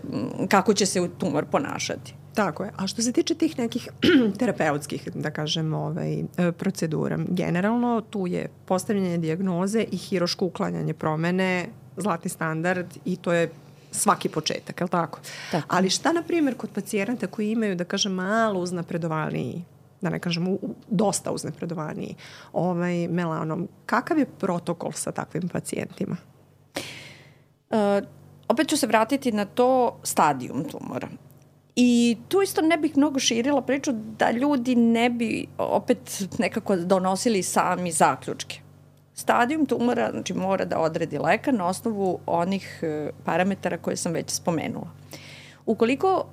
kako 0.50 0.74
će 0.74 0.86
se 0.86 1.10
tumor 1.18 1.46
ponašati. 1.46 2.21
Tako 2.34 2.64
je. 2.64 2.72
A 2.78 2.88
što 2.88 3.02
se 3.02 3.12
tiče 3.12 3.36
tih 3.36 3.60
nekih 3.60 3.90
terapeutskih, 4.40 5.10
da 5.16 5.32
kažem, 5.32 5.74
ovaj, 5.74 6.20
e, 6.20 6.52
procedura, 6.52 7.18
generalno 7.30 8.02
tu 8.02 8.28
je 8.28 8.50
postavljanje 8.66 9.18
diagnoze 9.18 9.86
i 9.92 9.98
hiroško 9.98 10.46
uklanjanje 10.46 10.94
promene, 10.94 11.68
zlatni 11.98 12.30
standard 12.30 12.98
i 13.06 13.16
to 13.16 13.34
je 13.34 13.52
svaki 13.92 14.30
početak, 14.30 14.80
je 14.80 14.84
li 14.84 14.90
tako? 14.90 15.20
tako? 15.52 15.68
Ali 15.70 15.90
šta, 15.90 16.12
na 16.12 16.24
primjer, 16.24 16.58
kod 16.58 16.70
pacijenata 16.70 17.28
koji 17.28 17.52
imaju, 17.52 17.76
da 17.76 17.84
kažem, 17.84 18.12
malo 18.12 18.60
uznapredovaniji 18.60 19.64
da 20.02 20.10
ne 20.10 20.20
kažem, 20.20 20.48
u, 20.48 20.60
dosta 20.88 21.32
uznapredovaniji 21.32 22.16
ovaj, 22.54 23.08
melanom, 23.08 23.68
kakav 23.86 24.18
je 24.18 24.26
protokol 24.26 24.92
sa 24.92 25.12
takvim 25.12 25.50
pacijentima? 25.50 26.18
Uh, 27.70 27.78
opet 28.48 28.68
ću 28.68 28.78
se 28.78 28.88
vratiti 28.88 29.32
na 29.32 29.46
to 29.46 30.00
stadijum 30.04 30.64
tumora. 30.64 31.08
I 31.84 32.18
tu 32.28 32.42
isto 32.42 32.62
ne 32.62 32.78
bih 32.78 32.98
mnogo 32.98 33.20
širila 33.20 33.62
priču 33.62 33.92
da 33.92 34.32
ljudi 34.32 34.76
ne 34.76 35.10
bi 35.10 35.48
opet 35.58 36.24
nekako 36.38 36.76
donosili 36.76 37.44
sami 37.44 37.92
zaključke. 37.92 38.60
Stadijum 39.14 39.66
tumora 39.66 40.12
znači, 40.12 40.34
mora 40.34 40.66
da 40.66 40.80
odredi 40.80 41.18
lekar 41.18 41.54
na 41.54 41.68
osnovu 41.68 42.20
onih 42.26 42.80
e, 42.82 43.10
parametara 43.26 43.78
koje 43.78 43.98
sam 43.98 44.14
već 44.14 44.30
spomenula. 44.30 44.88
Ukoliko 45.66 46.26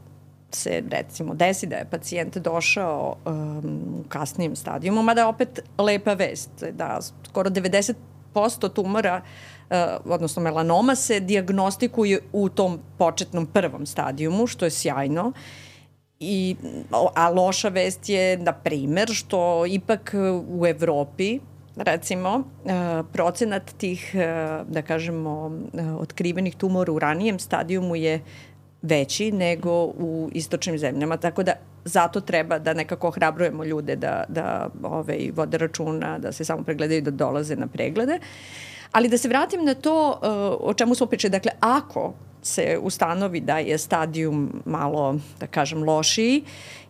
se 0.51 0.83
recimo 0.91 1.35
desi 1.35 1.67
da 1.67 1.77
je 1.77 1.91
pacijent 1.91 2.37
došao 2.37 3.17
um, 3.27 3.67
u 4.01 4.09
kasnijem 4.09 4.57
stadijumu, 4.57 5.03
mada 5.03 5.29
opet 5.29 5.61
lepa 5.79 6.15
vest 6.15 6.65
da 6.73 7.01
skoro 7.31 7.51
90% 7.51 7.95
tumora 8.75 9.23
Eh, 9.23 9.58
odnosno 10.05 10.43
melanoma 10.43 10.95
se 10.95 11.21
diagnostikuje 11.21 12.21
u 12.33 12.49
tom 12.49 12.79
početnom 12.99 13.47
prvom 13.47 13.87
stadijumu, 13.87 14.47
što 14.47 14.65
je 14.65 14.71
sjajno. 14.71 15.33
I, 16.21 16.57
a 17.15 17.31
loša 17.31 17.69
vest 17.69 18.09
je, 18.09 18.37
na 18.37 18.53
primer, 18.53 19.09
što 19.13 19.67
ipak 19.67 20.15
u 20.49 20.67
Evropi 20.67 21.39
recimo, 21.79 22.43
eh, 22.67 23.03
procenat 23.13 23.73
tih, 23.79 24.15
eh, 24.15 24.61
da 24.69 24.83
kažemo, 24.83 25.61
otkrivenih 26.01 26.57
tumora 26.57 26.93
u 26.93 26.99
ranijem 26.99 27.39
stadijumu 27.39 27.97
je 27.97 28.21
veći 28.83 29.33
nego 29.33 29.85
u 29.85 30.31
istočnim 30.33 30.79
zemljama, 30.79 31.17
tako 31.17 31.43
da 31.43 31.53
zato 31.85 32.21
treba 32.21 32.59
da 32.59 32.75
nekako 32.75 33.09
ohrabrujemo 33.09 33.65
ljude 33.65 33.97
da, 33.97 34.25
da 34.29 34.69
ovaj, 34.83 35.31
vode 35.35 35.59
računa, 35.59 36.19
da 36.19 36.33
se 36.33 36.45
samo 36.45 36.63
pregledaju, 36.63 37.03
da 37.03 37.11
dolaze 37.11 37.57
na 37.57 37.67
preglede. 37.67 38.15
Uh, 38.15 38.78
Ali 38.93 39.09
da 39.09 39.19
se 39.19 39.29
vratim 39.29 39.65
na 39.65 39.75
to 39.75 40.09
uh, 40.09 40.69
o 40.71 40.75
čemu 40.75 40.95
smo 40.95 41.07
pričali. 41.07 41.31
Dakle, 41.31 41.53
ako 41.61 42.13
se 42.43 42.79
ustanovi 42.83 43.41
da 43.41 43.59
je 43.59 43.79
stadijum 43.79 44.63
malo, 44.65 45.19
da 45.41 45.47
kažem, 45.47 45.83
lošiji 45.83 46.45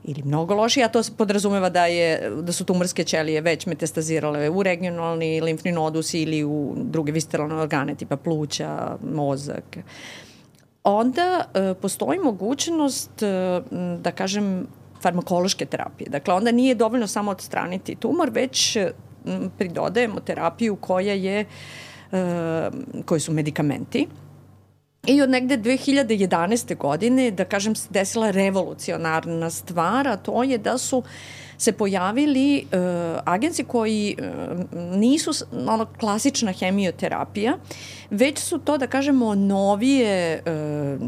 ili 0.04 0.22
mnogo 0.22 0.54
lošiji, 0.54 0.84
a 0.84 0.88
to 0.88 1.02
podrazumeva 1.16 1.68
da, 1.68 1.86
je, 1.86 2.30
da 2.42 2.52
su 2.52 2.64
tumorske 2.64 3.04
ćelije 3.04 3.40
već 3.40 3.66
metastazirale 3.66 4.50
u 4.50 4.62
regionalni 4.62 5.40
limfni 5.40 5.72
nodus 5.72 6.14
ili 6.14 6.44
u 6.44 6.74
druge 6.76 7.12
visceralne 7.12 7.54
organe 7.54 7.94
tipa 7.94 8.16
pluća, 8.16 8.96
mozak. 9.14 9.78
Onda 10.84 11.44
uh, 11.44 11.76
postoji 11.82 12.18
mogućnost, 12.18 13.22
uh, 13.22 13.64
da 14.00 14.12
kažem, 14.12 14.66
farmakološke 15.02 15.66
terapije. 15.66 16.10
Dakle, 16.10 16.34
onda 16.34 16.52
nije 16.52 16.74
dovoljno 16.74 17.06
samo 17.06 17.30
odstraniti 17.30 17.94
tumor, 17.94 18.30
već 18.30 18.76
pridodajemo 19.58 20.20
terapiju 20.20 20.76
koja 20.76 21.12
je 21.12 21.40
Eh, 21.40 21.87
koji 23.04 23.20
su 23.20 23.32
medikamenti. 23.32 24.06
I 25.06 25.22
od 25.22 25.30
negde 25.30 25.58
2011. 25.58 26.76
godine, 26.76 27.30
da 27.30 27.44
kažem, 27.44 27.74
desila 27.90 28.30
revolucionarna 28.30 29.50
stvar, 29.50 30.08
a 30.08 30.16
to 30.16 30.42
je 30.42 30.58
da 30.58 30.78
su 30.78 31.02
se 31.58 31.72
pojavili 31.72 32.64
uh, 32.64 33.20
agenci 33.24 33.64
koji 33.64 34.16
uh, 34.18 34.96
nisu 34.96 35.30
ono 35.66 35.86
klasična 36.00 36.52
hemioterapija, 36.52 37.56
već 38.10 38.38
su 38.38 38.58
to, 38.58 38.78
da 38.78 38.86
kažemo, 38.86 39.34
novije, 39.34 40.42
uh, 40.46 41.00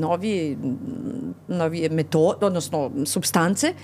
novije, 0.00 0.56
novije 1.48 1.88
metode, 1.88 2.46
odnosno 2.46 2.90
substance 3.06 3.74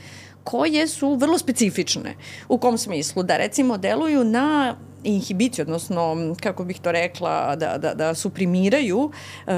koje 0.44 0.88
su 0.88 1.14
vrlo 1.14 1.38
specifične. 1.38 2.14
U 2.48 2.58
kom 2.58 2.78
smislu? 2.78 3.22
Da 3.22 3.36
recimo 3.36 3.78
deluju 3.78 4.24
na 4.24 4.76
inhibiciju, 5.04 5.62
odnosno, 5.62 6.34
kako 6.42 6.64
bih 6.64 6.80
to 6.80 6.92
rekla, 6.92 7.56
da, 7.56 7.78
da, 7.78 7.94
da 7.94 8.14
suprimiraju 8.14 8.98
uh, 8.98 9.52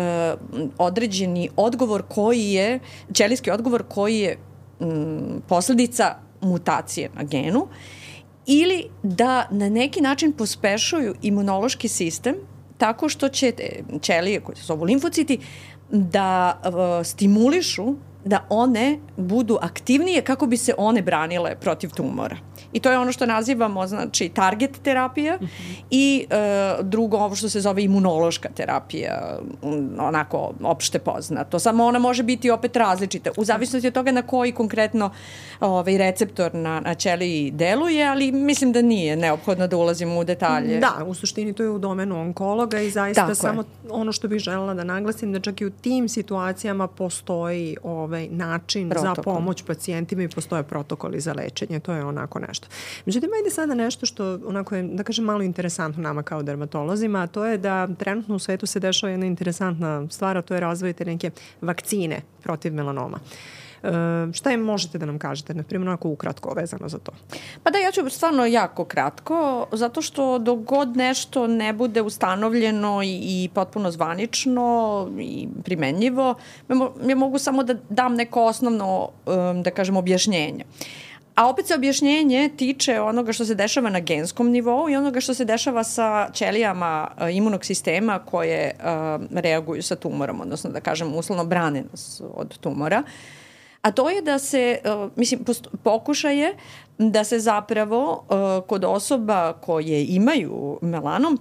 određeni 0.79 1.49
odgovor 1.57 2.03
koji 2.09 2.53
je, 2.53 2.81
ćelijski 3.15 3.51
odgovor 3.51 3.85
koji 3.89 4.19
je 4.19 4.39
um, 4.81 5.43
posledica 5.49 6.15
mutacije 6.41 7.11
na 7.15 7.23
genu 7.23 7.69
ili 8.47 8.85
da 9.03 9.49
na 9.51 9.69
neki 9.69 10.01
način 10.01 10.33
pospešuju 10.33 11.15
imunološki 11.23 11.89
sistem 11.89 12.35
tako 12.79 13.09
što 13.09 13.29
će 13.29 13.53
ćelije 14.03 14.41
koje 14.41 14.57
se 14.57 14.63
zovu 14.63 14.85
limfociti 14.85 15.39
da 15.91 16.61
uh, 16.65 17.07
stimulišu 17.07 17.95
da 18.29 18.47
one 18.49 18.99
budu 19.17 19.59
aktivnije 19.61 20.23
kako 20.23 20.47
bi 20.47 20.57
se 20.57 20.75
one 20.79 21.03
branile 21.03 21.57
protiv 21.61 21.91
tumora. 21.91 22.37
I 22.73 22.81
to 22.81 22.91
je 22.91 22.99
ono 22.99 23.13
što 23.13 23.27
nazivamo 23.27 23.87
znači 23.87 24.29
target 24.29 24.83
terapija 24.83 25.35
uh 25.35 25.43
mhm. 25.43 25.51
-huh. 25.53 25.83
i 25.91 26.27
e, 26.31 26.83
drugo 26.83 27.17
ovo 27.17 27.35
što 27.35 27.49
se 27.49 27.61
zove 27.61 27.83
imunološka 27.85 28.49
terapija, 28.49 29.39
onako 29.99 30.53
opšte 30.63 30.99
poznato. 30.99 31.59
Samo 31.59 31.85
ona 31.85 31.99
može 31.99 32.23
biti 32.23 32.51
opet 32.51 32.77
različita 32.77 33.31
u 33.37 33.45
zavisnosti 33.45 33.89
od 33.89 33.95
toga 33.95 34.13
na 34.13 34.23
koji 34.23 34.53
konkretno 34.53 35.11
ovaj 35.61 35.99
receptor 35.99 36.55
na 36.55 36.81
na 36.81 36.95
ćeliji 36.95 37.51
deluje, 37.51 38.07
ali 38.07 38.33
mislim 38.33 38.73
da 38.73 38.83
nije 38.83 39.17
neophodno 39.17 39.67
da 39.67 39.77
ulazimo 39.77 40.19
u 40.21 40.25
detalje. 40.25 40.79
Da, 40.79 41.05
u 41.07 41.15
suštini 41.15 41.53
to 41.53 41.63
je 41.63 41.71
u 41.71 41.79
domenu 41.79 42.21
onkologa 42.21 42.81
i 42.81 42.91
zaista 42.91 43.23
Tako 43.23 43.35
samo 43.35 43.61
je. 43.63 43.91
ono 43.91 44.13
što 44.13 44.29
bih 44.29 44.39
želela 44.39 44.75
da 44.75 44.85
naglasim 44.85 45.33
da 45.33 45.41
čak 45.41 45.61
i 45.61 45.67
u 45.67 45.71
tim 45.71 46.09
situacijama 46.09 46.87
postoji 46.87 47.77
ovaj 47.83 48.18
ovaj 48.19 48.29
način 48.37 48.91
Protokol. 48.91 49.15
za 49.15 49.23
pomoć 49.23 49.63
pacijentima 49.63 50.23
i 50.23 50.29
postoje 50.29 50.63
protokoli 50.63 51.21
za 51.21 51.33
lečenje, 51.33 51.81
to 51.81 51.93
je 51.93 52.05
onako 52.05 52.39
nešto. 52.39 52.69
Međutim, 53.07 53.31
ajde 53.39 53.51
sada 53.51 53.75
nešto 53.75 54.07
što 54.07 54.39
onako 54.47 54.77
je, 54.77 54.83
da 54.83 55.03
kažem, 55.03 55.25
malo 55.25 55.43
interesantno 55.43 56.03
nama 56.03 56.23
kao 56.23 56.43
dermatolozima, 56.43 57.23
a 57.23 57.27
to 57.27 57.45
je 57.45 57.59
da 57.59 57.89
trenutno 57.99 58.37
u 58.37 58.39
svetu 58.39 58.67
se 58.67 58.81
dešava 58.81 59.11
jedna 59.11 59.27
interesantna 59.27 60.07
stvar, 60.11 60.37
a 60.37 60.43
to 60.43 60.55
je 60.55 60.61
razvoj 60.61 60.93
te 60.93 61.05
neke 61.05 61.31
vakcine 61.61 62.21
protiv 62.43 62.75
melanoma. 62.75 63.19
E, 63.19 63.58
šta 64.33 64.51
je 64.51 64.57
možete 64.57 64.99
da 64.99 65.07
nam 65.07 65.19
kažete, 65.19 65.55
na 65.55 65.63
primjer, 65.63 65.89
onako 65.89 66.09
ukratko 66.09 66.55
vezano 66.55 66.89
za 66.89 66.99
to? 66.99 67.13
Pa 67.63 67.71
da, 67.71 67.79
ja 67.79 67.91
ću 67.91 68.11
stvarno 68.11 68.47
jako 68.47 68.85
kratko, 68.85 69.67
zato 69.73 70.03
što 70.03 70.39
dok 70.39 70.59
god 70.59 70.97
nešto 70.97 71.47
ne 71.47 71.73
bude 71.73 72.03
ustanovljeno 72.03 73.03
i, 73.03 73.21
i 73.23 73.51
potpuno 73.55 73.91
zvanično 73.91 75.09
i 75.21 75.49
primenljivo, 75.65 76.35
ja 77.09 77.17
mogu 77.17 77.39
samo 77.39 77.63
da 77.63 77.75
dam 77.89 78.15
neko 78.15 78.45
osnovno, 78.45 79.09
da 79.63 79.71
kažem, 79.71 79.97
objašnjenje. 79.97 80.65
A 81.39 81.49
opet 81.49 81.67
se 81.67 81.75
objašnjenje 81.75 82.51
tiče 82.57 83.01
onoga 83.01 83.33
što 83.33 83.45
se 83.45 83.55
dešava 83.55 83.91
na 83.91 84.01
genskom 84.01 84.51
nivou 84.51 84.91
i 84.91 84.97
onoga 84.97 85.21
što 85.21 85.35
se 85.35 85.45
dešava 85.45 85.85
sa 85.85 86.31
ćelijama 86.33 87.09
uh, 87.11 87.37
imunog 87.37 87.65
sistema 87.65 88.19
koje 88.19 88.75
uh, 88.75 89.39
reaguju 89.41 89.83
sa 89.83 89.97
tumorom, 89.97 90.41
odnosno 90.41 90.71
da 90.71 90.81
kažem 90.81 91.15
uslovno 91.15 91.45
brane 91.45 91.85
nas 91.91 92.23
od 92.35 92.59
tumora. 92.59 93.03
Uh, 93.07 93.13
a 93.83 93.91
to 93.91 94.11
je 94.11 94.23
da 94.23 94.39
se, 94.39 94.79
uh, 94.85 95.11
mislim, 95.17 95.45
pokušaj 95.83 96.39
je 96.39 96.57
da 96.99 97.25
se 97.25 97.39
zapravo 97.39 98.25
uh, 98.29 98.69
kod 98.69 98.85
osoba 98.85 99.53
koje 99.53 100.07
imaju 100.07 100.79
melanom 100.83 101.39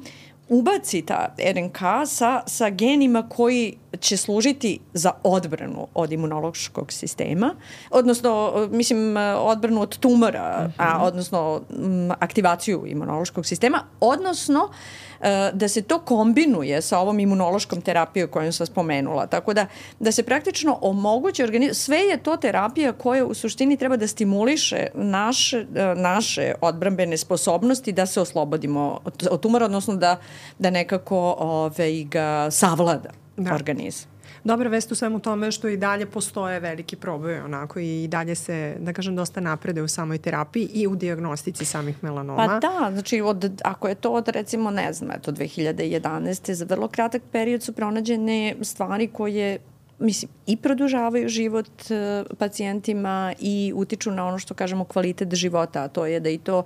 ubaci 0.50 1.02
ta 1.02 1.36
RNK 1.56 1.78
sa, 2.06 2.42
sa 2.46 2.70
genima 2.70 3.30
koji 3.30 3.78
će 4.00 4.18
služiti 4.18 4.80
za 4.94 5.12
odbranu 5.24 5.88
od 5.94 6.12
imunološkog 6.12 6.92
sistema, 6.92 7.56
odnosno, 7.92 8.54
mislim, 8.72 9.16
odbranu 9.38 9.82
od 9.82 9.98
tumora, 9.98 10.66
uh 10.66 10.72
-huh. 10.72 10.74
a, 10.78 10.96
mhm. 10.96 11.04
odnosno 11.04 11.62
m, 11.70 12.12
aktivaciju 12.20 12.84
imunološkog 12.88 13.46
sistema, 13.46 13.84
odnosno 14.00 14.64
uh, 14.64 14.76
E, 15.17 15.17
da 15.54 15.68
se 15.68 15.82
to 15.82 16.00
kombinuje 16.00 16.82
sa 16.82 17.00
ovom 17.00 17.20
imunološkom 17.20 17.82
terapijom 17.82 18.30
koju 18.30 18.54
sam 18.54 18.66
spomenula. 18.66 19.28
Tako 19.28 19.54
da, 19.54 19.66
da 20.00 20.12
se 20.12 20.24
praktično 20.24 20.80
omoguće 20.82 21.44
organizam, 21.44 21.76
sve 21.76 21.98
je 21.98 22.18
to 22.18 22.38
terapija 22.38 22.94
koja 22.94 23.26
u 23.26 23.34
suštini 23.34 23.78
treba 23.78 23.98
da 23.98 24.08
stimuliše 24.08 24.88
naše, 24.94 25.66
e, 25.76 25.96
naše 25.96 26.54
odbrambene 26.62 27.18
sposobnosti 27.18 27.92
da 27.92 28.06
se 28.06 28.22
oslobodimo 28.22 29.00
od 29.32 29.42
tumora, 29.42 29.66
odnosno 29.66 29.96
da, 29.96 30.18
da 30.60 30.70
nekako 30.70 31.36
ove, 31.40 32.04
ga 32.04 32.52
savlada 32.52 33.10
da. 33.38 33.54
organizam. 33.54 34.17
Dobra 34.44 34.70
vest 34.70 34.92
u 34.92 34.96
svemu 34.96 35.20
tome 35.20 35.52
što 35.52 35.68
i 35.68 35.78
dalje 35.78 36.06
postoje 36.06 36.60
veliki 36.60 36.96
proboj 36.96 37.40
onako 37.40 37.80
i 37.80 38.08
dalje 38.08 38.36
se, 38.36 38.76
da 38.80 38.94
kažem, 38.94 39.16
dosta 39.16 39.42
naprede 39.42 39.82
u 39.82 39.88
samoj 39.88 40.18
terapiji 40.18 40.70
i 40.74 40.88
u 40.88 40.96
diagnostici 40.96 41.66
samih 41.66 42.04
melanoma. 42.04 42.48
Pa 42.48 42.60
da, 42.60 42.92
znači 42.92 43.22
od, 43.22 43.62
ako 43.64 43.88
je 43.88 43.96
to 43.96 44.12
od 44.12 44.28
recimo, 44.28 44.72
ne 44.72 44.94
znam, 44.94 45.12
eto 45.12 45.32
2011. 45.32 46.52
za 46.54 46.66
vrlo 46.66 46.88
kratak 46.88 47.22
period 47.32 47.64
su 47.64 47.74
pronađene 47.74 48.56
stvari 48.62 49.08
koje 49.08 49.60
mislim, 50.00 50.32
i 50.46 50.58
produžavaju 50.58 51.30
život 51.30 51.70
uh, 51.90 52.38
pacijentima 52.38 53.34
i 53.40 53.74
utiču 53.76 54.12
na 54.12 54.26
ono 54.26 54.40
što 54.40 54.54
kažemo 54.54 54.84
kvalitet 54.84 55.34
života, 55.34 55.84
a 55.84 55.88
to 55.88 56.06
je 56.06 56.20
da 56.20 56.30
i 56.30 56.38
to, 56.38 56.64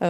uh, 0.00 0.06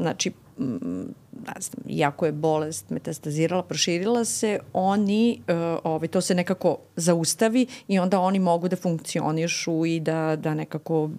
znači, 0.00 0.32
ne 0.56 1.60
znam, 1.60 1.84
iako 1.88 2.26
je 2.26 2.32
bolest 2.32 2.90
metastazirala, 2.90 3.62
proširila 3.62 4.24
se, 4.24 4.58
oni, 4.72 5.40
uh, 5.48 5.78
ovaj, 5.84 6.08
to 6.08 6.20
se 6.20 6.34
nekako 6.34 6.78
zaustavi 6.96 7.66
i 7.88 7.98
onda 7.98 8.20
oni 8.20 8.38
mogu 8.38 8.68
da 8.68 8.76
funkcionišu 8.76 9.86
i 9.86 10.00
da, 10.00 10.36
da 10.36 10.54
nekako 10.54 11.10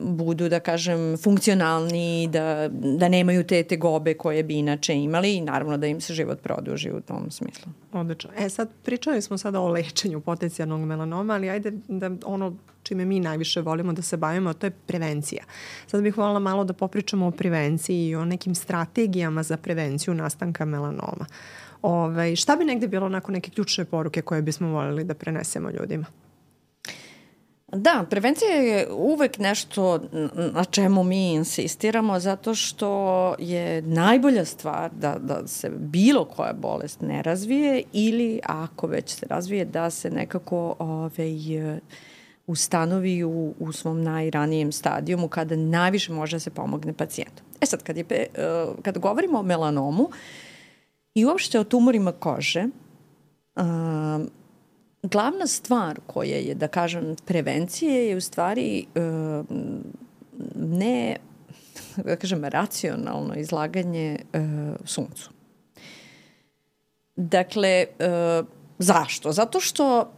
budu, 0.00 0.48
da 0.48 0.60
kažem, 0.60 1.16
funkcionalni, 1.16 2.28
da, 2.32 2.68
da 2.70 3.08
nemaju 3.08 3.44
te 3.44 3.62
tegobe 3.62 4.14
koje 4.14 4.42
bi 4.42 4.54
inače 4.54 4.94
imali 4.94 5.34
i 5.36 5.40
naravno 5.40 5.78
da 5.78 5.86
im 5.86 6.00
se 6.00 6.14
život 6.14 6.40
produži 6.40 6.90
u 6.90 7.00
tom 7.00 7.30
smislu. 7.30 7.72
Odlično. 7.92 8.30
E 8.38 8.48
sad, 8.48 8.68
pričali 8.84 9.22
smo 9.22 9.38
sada 9.38 9.60
o 9.60 9.68
lečenju 9.68 10.20
potencijalnog 10.20 10.80
melanoma, 10.80 11.34
ali 11.34 11.50
ajde 11.50 11.72
da 11.88 12.10
ono 12.24 12.56
čime 12.82 13.04
mi 13.04 13.20
najviše 13.20 13.60
volimo 13.60 13.92
da 13.92 14.02
se 14.02 14.16
bavimo, 14.16 14.52
to 14.52 14.66
je 14.66 14.70
prevencija. 14.70 15.44
Sad 15.86 16.02
bih 16.02 16.18
volila 16.18 16.38
malo 16.38 16.64
da 16.64 16.72
popričamo 16.72 17.26
o 17.26 17.30
prevenciji 17.30 18.08
i 18.08 18.16
o 18.16 18.24
nekim 18.24 18.54
strategijama 18.54 19.42
za 19.42 19.56
prevenciju 19.56 20.14
nastanka 20.14 20.64
melanoma. 20.64 21.26
Ove, 21.82 22.12
ovaj, 22.12 22.36
šta 22.36 22.56
bi 22.56 22.64
negde 22.64 22.88
bilo 22.88 23.06
onako 23.06 23.32
neke 23.32 23.50
ključne 23.50 23.84
poruke 23.84 24.22
koje 24.22 24.42
bismo 24.42 24.68
voljeli 24.68 25.04
da 25.04 25.14
prenesemo 25.14 25.70
ljudima? 25.70 26.06
Da, 27.74 28.04
prevencija 28.10 28.50
je 28.50 28.88
uvek 28.92 29.38
nešto 29.38 30.00
na 30.52 30.64
čemu 30.64 31.04
mi 31.04 31.32
insistiramo 31.32 32.20
zato 32.20 32.54
što 32.54 33.34
je 33.38 33.82
najbolja 33.82 34.44
stvar 34.44 34.90
da, 34.92 35.16
da 35.18 35.46
se 35.46 35.70
bilo 35.70 36.24
koja 36.24 36.52
bolest 36.52 37.00
ne 37.00 37.22
razvije 37.22 37.82
ili 37.92 38.40
ako 38.44 38.86
već 38.86 39.10
se 39.10 39.26
razvije 39.30 39.64
da 39.64 39.90
se 39.90 40.10
nekako 40.10 40.76
ovaj, 40.78 41.34
ustanovi 42.46 43.24
u, 43.24 43.54
u 43.58 43.72
svom 43.72 44.02
najranijem 44.02 44.72
stadijumu 44.72 45.28
kada 45.28 45.56
najviše 45.56 46.12
može 46.12 46.36
da 46.36 46.40
se 46.40 46.50
pomogne 46.50 46.92
pacijentu. 46.92 47.42
E 47.60 47.66
sad, 47.66 47.82
kad, 47.82 47.96
je, 47.96 48.04
kad 48.82 48.98
govorimo 48.98 49.38
o 49.38 49.42
melanomu 49.42 50.10
i 51.14 51.24
uopšte 51.24 51.60
o 51.60 51.64
tumorima 51.64 52.12
kože, 52.12 52.64
um, 53.56 54.30
glavna 55.04 55.46
stvar 55.46 56.00
koja 56.06 56.36
je, 56.36 56.54
da 56.54 56.68
kažem, 56.68 57.16
prevencije 57.24 58.08
je 58.08 58.16
u 58.16 58.20
stvari 58.20 58.86
uh, 58.94 59.46
ne, 60.56 61.16
da 61.96 62.16
kažem, 62.16 62.44
racionalno 62.44 63.34
izlaganje 63.34 64.18
uh, 64.32 64.40
suncu. 64.84 65.30
Dakle, 67.16 67.86
uh, 67.98 68.46
Zašto? 68.78 69.32
Zato 69.32 69.60
što 69.60 70.10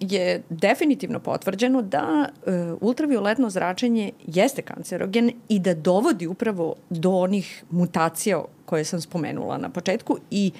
je 0.00 0.42
definitivno 0.48 1.20
potvrđeno 1.20 1.82
da 1.82 2.26
e, 2.46 2.52
ultravioletno 2.80 3.50
zračenje 3.50 4.12
jeste 4.26 4.62
kancerogen 4.62 5.32
i 5.48 5.58
da 5.58 5.74
dovodi 5.74 6.26
upravo 6.26 6.74
do 6.90 7.10
onih 7.10 7.64
mutacija 7.70 8.44
koje 8.72 8.84
sam 8.84 9.00
spomenula 9.00 9.58
na 9.58 9.68
početku 9.68 10.18
i 10.30 10.52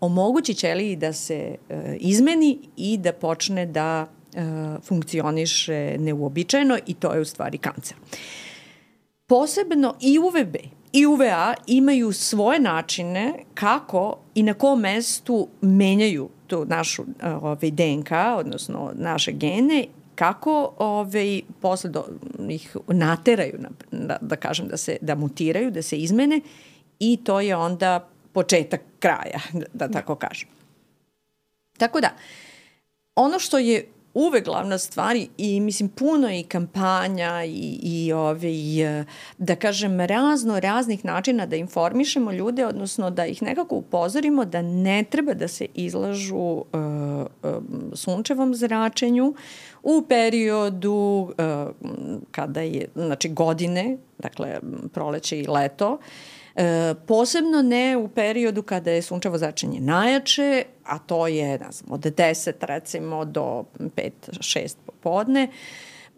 omogući 0.00 0.54
ćeliji 0.54 0.96
da 0.96 1.12
se 1.12 1.56
e, 1.68 1.96
izmeni 2.00 2.58
i 2.76 2.96
da 2.98 3.12
počne 3.12 3.66
da 3.66 4.06
e, 4.06 4.40
funkcioniše 4.82 5.96
neuobičajeno 5.98 6.78
i 6.86 6.94
to 6.94 7.12
je 7.12 7.20
u 7.20 7.24
stvari 7.24 7.58
kancer. 7.58 7.96
Posebno 9.26 9.94
i 10.00 10.18
UVB 10.18 10.56
i 10.92 11.06
UVA 11.06 11.54
imaju 11.66 12.12
svoje 12.12 12.60
načine 12.60 13.34
kako 13.54 14.18
i 14.34 14.42
na 14.42 14.54
kom 14.54 14.80
mestu 14.80 15.48
menjaju 15.60 16.28
tu 16.46 16.64
našu 16.64 17.04
ovaj, 17.22 17.70
DNK, 17.70 18.10
odnosno 18.38 18.92
naše 18.94 19.32
gene, 19.32 19.84
kako 20.14 20.72
ovaj, 20.78 21.40
posle 21.60 21.90
do, 21.90 22.04
ih 22.48 22.76
nateraju, 22.88 23.58
na, 23.58 23.68
da, 23.92 24.16
da 24.20 24.36
kažem, 24.36 24.68
da, 24.68 24.76
se, 24.76 24.96
da 25.00 25.14
mutiraju, 25.14 25.70
da 25.70 25.82
se 25.82 25.96
izmene 25.96 26.40
i 27.00 27.18
to 27.24 27.40
je 27.40 27.56
onda 27.56 28.08
početak 28.32 28.80
kraja, 28.98 29.40
da, 29.52 29.66
da 29.72 29.88
tako 29.88 30.14
kažem. 30.14 30.48
Tako 31.78 32.00
da, 32.00 32.10
ono 33.14 33.38
što 33.38 33.58
je 33.58 33.88
uvek 34.14 34.44
glavna 34.44 34.78
stvar 34.78 35.16
i 35.38 35.60
mislim 35.60 35.88
puno 35.88 36.30
i 36.30 36.42
kampanja 36.42 37.44
i, 37.44 37.78
i 37.82 38.12
ove, 38.12 38.52
i, 38.52 38.84
da 39.38 39.56
kažem 39.56 40.00
razno 40.00 40.60
raznih 40.60 41.04
načina 41.04 41.46
da 41.46 41.56
informišemo 41.56 42.32
ljude, 42.32 42.66
odnosno 42.66 43.10
da 43.10 43.26
ih 43.26 43.42
nekako 43.42 43.76
upozorimo 43.76 44.44
da 44.44 44.62
ne 44.62 45.04
treba 45.10 45.34
da 45.34 45.48
se 45.48 45.66
izlažu 45.74 46.36
uh, 46.36 46.64
uh, 46.72 47.62
sunčevom 47.92 48.54
zračenju 48.54 49.34
u 49.82 50.02
periodu 50.08 50.92
uh, 50.92 51.70
kada 52.30 52.60
je, 52.60 52.88
znači 52.94 53.28
godine, 53.28 53.96
dakle 54.18 54.60
proleće 54.92 55.40
i 55.40 55.46
leto, 55.46 55.92
uh, 55.92 55.98
E, 56.58 56.94
posebno 57.06 57.62
ne 57.62 57.96
u 57.96 58.08
periodu 58.08 58.62
kada 58.62 58.90
je 58.90 59.02
sunčevo 59.02 59.38
zračenje 59.38 59.80
najjače, 59.80 60.64
a 60.84 60.98
to 60.98 61.26
je, 61.26 61.58
ne 61.58 61.70
znam, 61.70 61.92
od 61.92 62.00
10 62.00 62.52
recimo 62.60 63.24
do 63.24 63.64
5-6 63.78 64.74
popodne, 64.86 65.48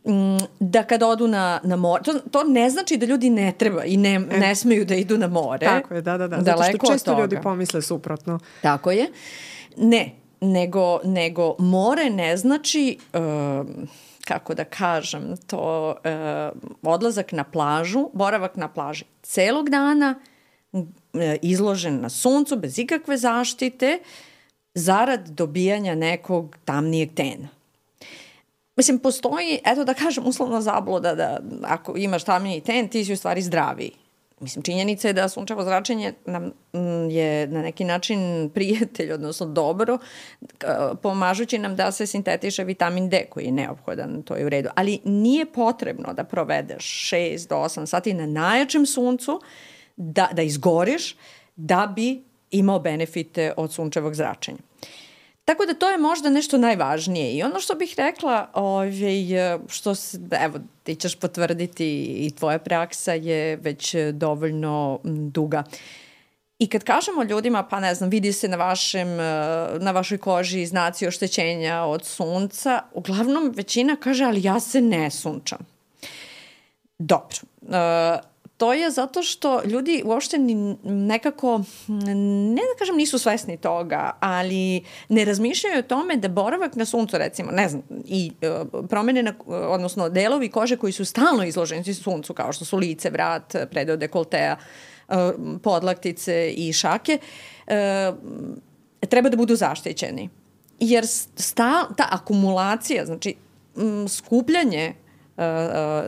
mm, 0.04 0.36
da 0.60 0.82
kada 0.82 1.06
odu 1.06 1.28
na, 1.28 1.60
na 1.64 1.76
more, 1.76 2.02
to, 2.02 2.12
to 2.12 2.44
ne 2.44 2.70
znači 2.70 2.96
da 2.96 3.06
ljudi 3.06 3.30
ne 3.30 3.52
treba 3.52 3.84
i 3.84 3.96
ne, 3.96 4.14
e. 4.14 4.38
ne 4.38 4.54
smeju 4.54 4.84
da 4.84 4.94
idu 4.94 5.18
na 5.18 5.26
more. 5.26 5.66
Tako 5.66 5.94
je, 5.94 6.02
da, 6.02 6.18
da, 6.18 6.28
da. 6.28 6.42
Zato 6.42 6.62
što 6.62 6.92
često 6.92 7.20
ljudi 7.20 7.38
pomisle 7.42 7.82
suprotno. 7.82 8.38
Tako 8.62 8.90
je. 8.90 9.06
Ne, 9.76 10.14
nego, 10.40 11.00
nego 11.04 11.54
more 11.58 12.10
ne 12.10 12.36
znači... 12.36 12.98
Uh, 13.14 13.66
kako 14.24 14.54
da 14.54 14.64
kažem, 14.64 15.36
to 15.46 15.94
uh, 16.04 16.92
odlazak 16.92 17.32
na 17.32 17.44
plažu, 17.44 18.10
boravak 18.12 18.56
na 18.56 18.68
plaži 18.68 19.04
celog 19.22 19.70
dana, 19.70 20.14
E, 20.14 20.29
izložen 21.42 22.00
na 22.00 22.08
suncu 22.08 22.56
bez 22.56 22.78
ikakve 22.78 23.16
zaštite 23.16 23.98
zarad 24.74 25.28
dobijanja 25.28 25.94
nekog 25.94 26.56
tamnijeg 26.64 27.14
tena. 27.14 27.48
Mislim, 28.76 28.98
postoji, 28.98 29.58
eto 29.64 29.84
da 29.84 29.94
kažem, 29.94 30.26
uslovno 30.26 30.60
zabluda 30.60 31.14
da 31.14 31.40
ako 31.62 31.96
imaš 31.96 32.24
tamniji 32.24 32.60
ten, 32.60 32.88
ti 32.88 33.04
si 33.04 33.12
u 33.12 33.16
stvari 33.16 33.42
zdraviji. 33.42 33.92
Mislim, 34.40 34.62
činjenica 34.62 35.08
je 35.08 35.12
da 35.12 35.28
sunčevo 35.28 35.64
zračenje 35.64 36.12
nam 36.26 36.44
mm, 36.72 37.10
je 37.10 37.46
na 37.46 37.62
neki 37.62 37.84
način 37.84 38.20
prijatelj, 38.54 39.12
odnosno 39.12 39.46
dobro, 39.46 39.98
pomažući 41.02 41.58
nam 41.58 41.76
da 41.76 41.92
se 41.92 42.06
sintetiše 42.06 42.64
vitamin 42.64 43.08
D 43.08 43.26
koji 43.30 43.44
je 43.44 43.52
neophodan, 43.52 44.22
to 44.22 44.36
je 44.36 44.46
u 44.46 44.48
redu. 44.48 44.68
Ali 44.74 45.00
nije 45.04 45.46
potrebno 45.52 46.12
da 46.12 46.24
provedeš 46.24 47.10
6 47.12 47.48
do 47.48 47.56
8 47.56 47.86
sati 47.86 48.14
na 48.14 48.26
najjačem 48.26 48.86
suncu, 48.86 49.40
da, 50.00 50.28
da 50.32 50.42
izgoriš, 50.42 51.16
da 51.56 51.92
bi 51.96 52.22
imao 52.50 52.78
benefite 52.78 53.52
od 53.56 53.72
sunčevog 53.72 54.14
zračenja. 54.14 54.58
Tako 55.44 55.66
da 55.66 55.74
to 55.74 55.90
je 55.90 55.98
možda 55.98 56.30
nešto 56.30 56.58
najvažnije. 56.58 57.32
I 57.32 57.42
ono 57.42 57.60
što 57.60 57.74
bih 57.74 57.94
rekla, 57.96 58.50
ovaj, 58.54 58.90
što 59.68 59.94
se, 59.94 60.18
evo, 60.40 60.58
ti 60.82 60.94
ćeš 60.94 61.16
potvrditi 61.16 62.04
i 62.04 62.30
tvoja 62.30 62.58
praksa 62.58 63.12
je 63.12 63.56
već 63.56 63.94
dovoljno 64.12 65.00
duga. 65.04 65.64
I 66.58 66.66
kad 66.66 66.84
kažemo 66.84 67.22
ljudima, 67.22 67.62
pa 67.62 67.80
ne 67.80 67.94
znam, 67.94 68.10
vidi 68.10 68.32
se 68.32 68.48
na, 68.48 68.56
vašem, 68.56 69.16
na 69.80 69.90
vašoj 69.90 70.18
koži 70.18 70.66
znaci 70.66 71.06
oštećenja 71.06 71.82
od 71.82 72.04
sunca, 72.04 72.82
uglavnom 72.92 73.52
većina 73.56 73.96
kaže, 73.96 74.24
ali 74.24 74.42
ja 74.42 74.60
se 74.60 74.80
ne 74.80 75.10
sunčam. 75.10 75.58
Dobro 76.98 77.38
to 78.60 78.72
je 78.72 78.90
zato 78.90 79.22
što 79.22 79.62
ljudi 79.64 80.02
uopšte 80.04 80.38
nekako, 80.84 81.62
ne 82.54 82.62
da 82.72 82.78
kažem 82.78 82.96
nisu 82.96 83.18
svesni 83.18 83.56
toga, 83.56 84.10
ali 84.20 84.84
ne 85.08 85.24
razmišljaju 85.24 85.78
o 85.78 85.82
tome 85.82 86.16
da 86.16 86.28
boravak 86.28 86.76
na 86.76 86.84
suncu 86.84 87.18
recimo, 87.18 87.50
ne 87.50 87.68
znam, 87.68 87.82
i 88.04 88.32
uh, 88.42 88.84
promene, 88.88 89.22
na, 89.22 89.34
odnosno 89.46 90.08
delovi 90.08 90.48
kože 90.48 90.76
koji 90.76 90.92
su 90.92 91.04
stalno 91.04 91.44
izloženi 91.44 91.94
suncu, 91.94 92.34
kao 92.34 92.52
što 92.52 92.64
su 92.64 92.76
lice, 92.76 93.10
vrat, 93.10 93.56
predeo 93.70 93.96
dekoltea, 93.96 94.56
uh, 95.08 95.16
podlaktice 95.62 96.50
i 96.56 96.72
šake, 96.72 97.18
uh, 97.66 98.18
treba 99.08 99.28
da 99.28 99.36
budu 99.36 99.56
zaštićeni. 99.56 100.28
Jer 100.80 101.06
sta, 101.36 101.88
ta 101.96 102.08
akumulacija, 102.10 103.06
znači 103.06 103.34
skupljanje 104.08 104.94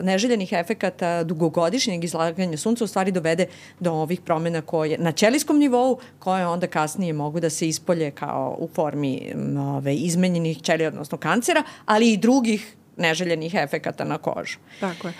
neželjenih 0.01 0.53
efekata 0.53 1.23
dugogodišnjeg 1.23 2.03
izlaganja 2.03 2.57
sunca 2.57 2.83
u 2.83 2.87
stvari 2.87 3.11
dovede 3.11 3.45
do 3.79 3.91
ovih 3.91 4.21
promena 4.21 4.61
koje 4.61 4.97
na 4.97 5.11
ćelijskom 5.11 5.57
nivou 5.57 5.99
koje 6.19 6.47
onda 6.47 6.67
kasnije 6.67 7.13
mogu 7.13 7.39
da 7.39 7.49
se 7.49 7.67
ispolje 7.67 8.11
kao 8.11 8.55
u 8.59 8.67
formi 8.67 9.33
ove, 9.75 9.95
izmenjenih 9.95 10.61
ćelija, 10.61 10.87
odnosno 10.87 11.17
kancera, 11.17 11.63
ali 11.85 12.13
i 12.13 12.17
drugih 12.17 12.75
neželjenih 12.97 13.53
efekata 13.53 14.03
na 14.03 14.17
kožu. 14.17 14.57
Tako 14.79 15.07
je. 15.07 15.13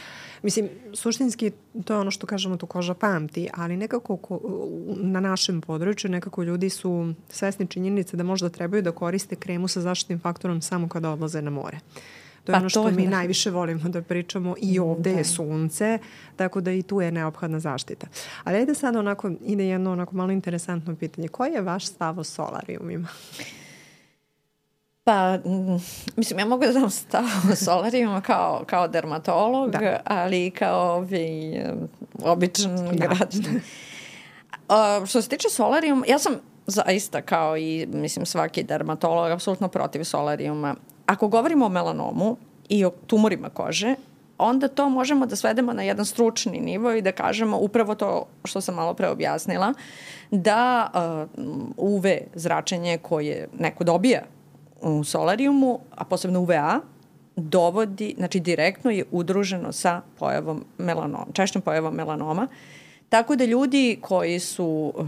Mislim, 0.43 0.69
suštinski 0.93 1.51
to 1.85 1.93
je 1.93 1.99
ono 1.99 2.11
što 2.11 2.27
kažemo 2.27 2.57
tu 2.57 2.67
koža 2.67 2.93
pamti, 2.93 3.49
ali 3.53 3.77
nekako 3.77 4.17
ko, 4.17 4.39
na 4.87 5.19
našem 5.19 5.61
području 5.61 6.09
nekako 6.09 6.43
ljudi 6.43 6.69
su 6.69 7.13
svesni 7.29 7.67
činjenice 7.67 8.17
da 8.17 8.23
možda 8.23 8.49
trebaju 8.49 8.81
da 8.81 8.91
koriste 8.91 9.35
kremu 9.35 9.67
sa 9.67 9.81
zaštitnim 9.81 10.19
faktorom 10.19 10.61
samo 10.61 10.89
kada 10.89 11.09
odlaze 11.09 11.41
na 11.41 11.49
more. 11.49 11.77
To 12.43 12.51
je 12.51 12.53
pa 12.53 12.59
ono 12.59 12.69
što 12.69 12.91
mi 12.91 13.03
da. 13.03 13.09
najviše 13.09 13.51
volimo 13.51 13.89
da 13.89 14.01
pričamo 14.01 14.55
i 14.61 14.79
mm, 14.79 14.83
ovde 14.83 15.11
da. 15.11 15.17
je 15.17 15.23
sunce, 15.23 15.99
tako 16.35 16.61
da 16.61 16.71
i 16.71 16.81
tu 16.81 17.01
je 17.01 17.11
neophodna 17.11 17.59
zaštita. 17.59 18.07
Ali 18.43 18.57
ajde 18.57 18.75
sad 18.75 18.95
onako, 18.95 19.31
ide 19.45 19.65
jedno 19.65 19.91
onako 19.91 20.15
malo 20.15 20.31
interesantno 20.31 20.95
pitanje. 20.95 21.27
Koji 21.27 21.51
je 21.51 21.61
vaš 21.61 21.85
stav 21.85 22.19
o 22.19 22.23
solarijumima? 22.23 23.07
Pa, 25.03 25.37
mm, 25.37 25.79
mislim, 26.15 26.39
ja 26.39 26.45
mogu 26.45 26.65
da 26.65 26.71
dam 26.71 26.89
stav 26.89 27.23
o 27.51 27.55
solarijuma 27.65 28.21
kao, 28.21 28.63
kao 28.65 28.87
dermatolog, 28.87 29.71
da. 29.71 29.99
ali 30.05 30.51
kao 30.51 30.95
ovi, 30.95 31.59
običan 32.23 32.75
da. 32.75 33.07
građan. 33.07 33.61
Uh, 34.69 35.05
što 35.09 35.21
se 35.21 35.29
tiče 35.29 35.49
solarijuma, 35.49 36.05
ja 36.07 36.19
sam 36.19 36.33
zaista 36.67 37.21
kao 37.21 37.57
i, 37.57 37.87
mislim, 37.93 38.25
svaki 38.25 38.63
dermatolog 38.63 39.31
apsolutno 39.31 39.67
protiv 39.67 40.03
solarijuma 40.03 40.75
ako 41.05 41.27
govorimo 41.27 41.65
o 41.65 41.69
melanomu 41.69 42.37
i 42.69 42.85
o 42.85 42.89
tumorima 42.89 43.49
kože, 43.49 43.95
onda 44.37 44.67
to 44.67 44.89
možemo 44.89 45.25
da 45.25 45.35
svedemo 45.35 45.73
na 45.73 45.83
jedan 45.83 46.05
stručni 46.05 46.59
nivo 46.59 46.91
i 46.91 47.01
da 47.01 47.11
kažemo 47.11 47.57
upravo 47.57 47.95
to 47.95 48.25
što 48.43 48.61
sam 48.61 48.75
malo 48.75 48.93
pre 48.93 49.07
objasnila, 49.07 49.73
da 50.31 50.91
uh, 50.93 51.29
UV 51.77 52.05
zračenje 52.35 52.97
koje 52.97 53.47
neko 53.59 53.83
dobija 53.83 54.21
u 54.81 55.03
solarijumu, 55.03 55.79
a 55.95 56.03
posebno 56.03 56.39
UVA, 56.39 56.79
dovodi, 57.35 58.15
znači 58.17 58.39
direktno 58.39 58.91
je 58.91 59.05
udruženo 59.11 59.71
sa 59.71 60.01
pojavom 60.19 60.65
melanoma, 60.77 61.25
češćom 61.33 61.61
pojavom 61.61 61.93
melanoma. 61.93 62.47
Tako 63.09 63.35
da 63.35 63.45
ljudi 63.45 63.97
koji 64.01 64.39
su 64.39 64.93
uh, 64.95 65.05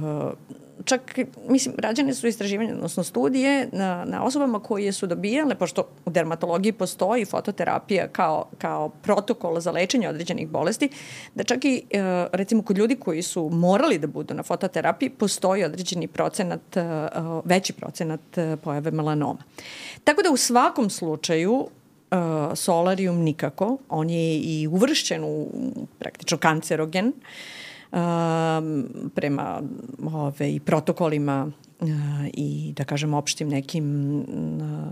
čak, 0.86 1.20
mislim, 1.48 1.76
rađene 1.78 2.14
su 2.14 2.28
istraživanja, 2.28 2.74
odnosno 2.74 3.04
studije 3.04 3.70
na, 3.72 4.06
na 4.06 4.24
osobama 4.24 4.60
koje 4.60 4.92
su 4.92 5.08
dobijale, 5.08 5.56
pošto 5.56 5.88
u 6.06 6.10
dermatologiji 6.10 6.72
postoji 6.72 7.26
fototerapija 7.26 8.08
kao, 8.08 8.46
kao 8.58 8.90
protokol 8.90 9.60
za 9.60 9.72
lečenje 9.72 10.10
određenih 10.10 10.48
bolesti, 10.48 10.90
da 11.36 11.44
čak 11.44 11.66
i, 11.66 11.84
e, 11.92 12.28
recimo, 12.32 12.64
kod 12.64 12.78
ljudi 12.78 12.96
koji 12.96 13.22
su 13.22 13.50
morali 13.50 14.00
da 14.00 14.08
budu 14.08 14.34
na 14.34 14.44
fototerapiji, 14.44 15.10
postoji 15.10 15.64
određeni 15.64 16.08
procenat, 16.08 16.78
e, 16.78 16.84
veći 17.46 17.74
procenat 17.74 18.38
e, 18.38 18.58
pojave 18.64 18.92
melanoma. 18.92 19.44
Tako 20.04 20.22
da 20.22 20.32
u 20.32 20.38
svakom 20.38 20.90
slučaju 20.90 21.68
solarium 22.56 23.18
nikako, 23.18 23.78
on 23.90 24.10
je 24.10 24.38
i 24.38 24.68
uvršćen 24.68 25.24
u 25.24 25.48
praktično 26.00 26.38
kancerogen, 26.38 27.08
uh, 27.08 27.14
prema 29.16 29.62
ove, 30.14 30.60
protokolima 30.66 31.52
uh, 31.80 31.88
i 32.34 32.74
da 32.78 32.84
kažem 32.84 33.14
opštim 33.14 33.50
nekim 33.50 33.86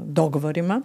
dogovorima. 0.04 0.82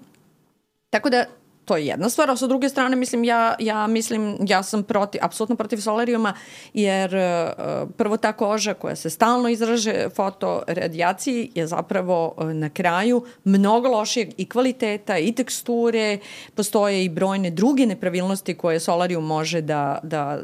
Tako 0.91 1.11
da 1.11 1.25
to 1.69 1.77
je 1.77 1.87
jedna 1.87 2.09
stvar, 2.09 2.31
a 2.31 2.37
sa 2.37 2.47
druge 2.47 2.69
strane 2.69 2.97
mislim 2.97 3.25
ja, 3.25 3.55
ja 3.59 3.87
mislim 3.87 4.37
ja 4.49 4.63
sam 4.63 4.83
protiv, 4.83 5.21
apsolutno 5.25 5.57
protiv 5.57 5.77
solarijuma 5.77 6.35
jer 6.75 7.15
uh, 7.15 7.89
prvo 7.97 8.17
ta 8.17 8.33
koža 8.33 8.75
koja 8.75 8.97
se 8.97 9.11
stalno 9.11 9.49
izraže 9.49 10.09
fotoradijaciji 10.15 11.51
je 11.55 11.67
zapravo 11.67 12.35
uh, 12.37 12.53
na 12.53 12.71
kraju 12.71 13.25
mnogo 13.45 13.89
lošijeg 13.89 14.29
i 14.37 14.49
kvaliteta 14.49 15.19
i 15.19 15.33
teksture, 15.33 16.19
postoje 16.55 17.05
i 17.05 17.09
brojne 17.09 17.51
druge 17.51 17.87
nepravilnosti 17.87 18.55
koje 18.55 18.81
solarijum 18.81 19.25
može 19.27 19.61
da, 19.61 19.99
da 20.03 20.41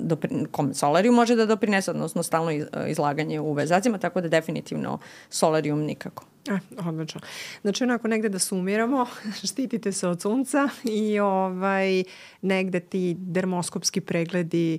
dopri, 0.00 0.30
kome 0.50 0.74
solarijum 0.74 1.14
može 1.14 1.36
da 1.36 1.46
doprinese, 1.46 1.90
odnosno 1.90 2.22
stalno 2.22 2.50
izlaganje 2.88 3.40
u 3.40 3.52
vezacima, 3.52 3.98
tako 3.98 4.20
da 4.20 4.28
definitivno 4.28 4.98
solarijum 5.30 5.80
nikako. 5.80 6.24
E, 6.48 6.58
odlično. 6.88 7.20
Znači, 7.62 7.84
onako 7.84 8.08
negde 8.08 8.28
da 8.28 8.38
sumiramo, 8.38 9.06
štitite 9.48 9.92
se 9.92 10.08
od 10.08 10.22
sunca 10.22 10.68
i 10.84 11.18
ovaj, 11.18 12.04
negde 12.42 12.80
ti 12.80 13.16
dermoskopski 13.18 14.00
pregledi 14.00 14.78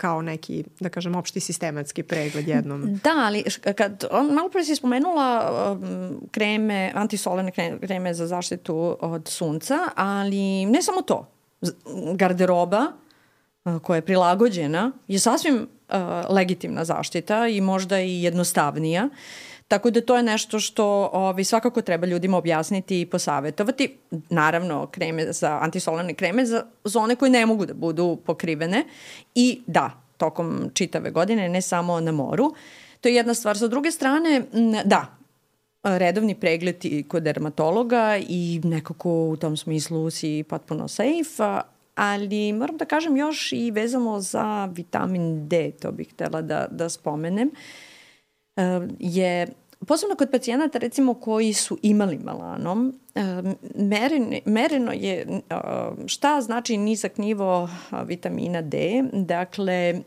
kao 0.00 0.22
neki, 0.22 0.64
da 0.80 0.88
kažem, 0.88 1.14
opšti 1.14 1.40
sistematski 1.40 2.02
pregled 2.02 2.48
jednom. 2.48 2.96
Da, 3.04 3.10
ali 3.16 3.44
kad, 3.76 4.04
on, 4.10 4.34
malo 4.34 4.48
pre 4.48 4.64
si 4.64 4.76
spomenula 4.76 5.50
um, 5.72 6.20
kreme, 6.30 6.92
antisolarne 6.94 7.52
kreme 7.80 8.14
za 8.14 8.26
zaštitu 8.26 8.96
od 9.00 9.28
sunca, 9.28 9.78
ali 9.96 10.66
ne 10.66 10.82
samo 10.82 11.02
to. 11.02 11.28
Garderoba 12.14 12.86
uh, 13.64 13.78
koja 13.82 13.96
je 13.96 14.02
prilagođena 14.02 14.92
je 15.08 15.18
sasvim 15.18 15.56
uh, 15.56 15.94
legitimna 16.28 16.84
zaštita 16.84 17.48
i 17.48 17.60
možda 17.60 18.00
i 18.00 18.22
jednostavnija. 18.22 19.04
Uh, 19.04 19.49
Tako 19.70 19.90
da 19.90 20.00
to 20.00 20.16
je 20.16 20.22
nešto 20.22 20.60
što 20.60 21.10
ovaj, 21.12 21.44
svakako 21.44 21.82
treba 21.82 22.06
ljudima 22.06 22.36
objasniti 22.36 23.00
i 23.00 23.06
posavetovati. 23.06 23.96
Naravno, 24.30 24.86
kreme 24.86 25.32
za, 25.32 25.58
antisolarne 25.62 26.14
kreme 26.14 26.46
za 26.46 26.64
zone 26.84 27.16
koje 27.16 27.30
ne 27.30 27.46
mogu 27.46 27.66
da 27.66 27.74
budu 27.74 28.18
pokrivene 28.26 28.84
i 29.34 29.60
da, 29.66 29.90
tokom 30.16 30.70
čitave 30.74 31.10
godine, 31.10 31.48
ne 31.48 31.62
samo 31.62 32.00
na 32.00 32.12
moru. 32.12 32.54
To 33.00 33.08
je 33.08 33.14
jedna 33.14 33.34
stvar. 33.34 33.58
Sa 33.58 33.68
druge 33.68 33.90
strane, 33.90 34.42
da, 34.84 35.06
redovni 35.82 36.34
pregled 36.34 36.76
kod 37.08 37.22
dermatologa 37.22 38.18
i 38.28 38.60
nekako 38.64 39.10
u 39.10 39.36
tom 39.36 39.56
smislu 39.56 40.10
si 40.10 40.44
potpuno 40.48 40.88
safe, 40.88 41.60
ali 41.94 42.52
moram 42.52 42.76
da 42.76 42.84
kažem 42.84 43.16
još 43.16 43.52
i 43.52 43.70
vezamo 43.70 44.20
za 44.20 44.68
vitamin 44.74 45.48
D, 45.48 45.70
to 45.70 45.92
bih 45.92 46.08
htela 46.12 46.42
da, 46.42 46.66
da 46.70 46.88
spomenem, 46.88 47.50
je 48.98 49.46
posebno 49.86 50.16
kod 50.16 50.30
pacijenata 50.30 50.78
recimo 50.78 51.14
koji 51.14 51.52
su 51.52 51.78
imali 51.82 52.18
melanom, 52.18 53.00
mereno, 54.44 54.92
je 54.92 55.40
šta 56.06 56.40
znači 56.40 56.76
nizak 56.76 57.18
nivo 57.18 57.68
vitamina 58.04 58.62
D, 58.62 59.04
dakle 59.12 60.00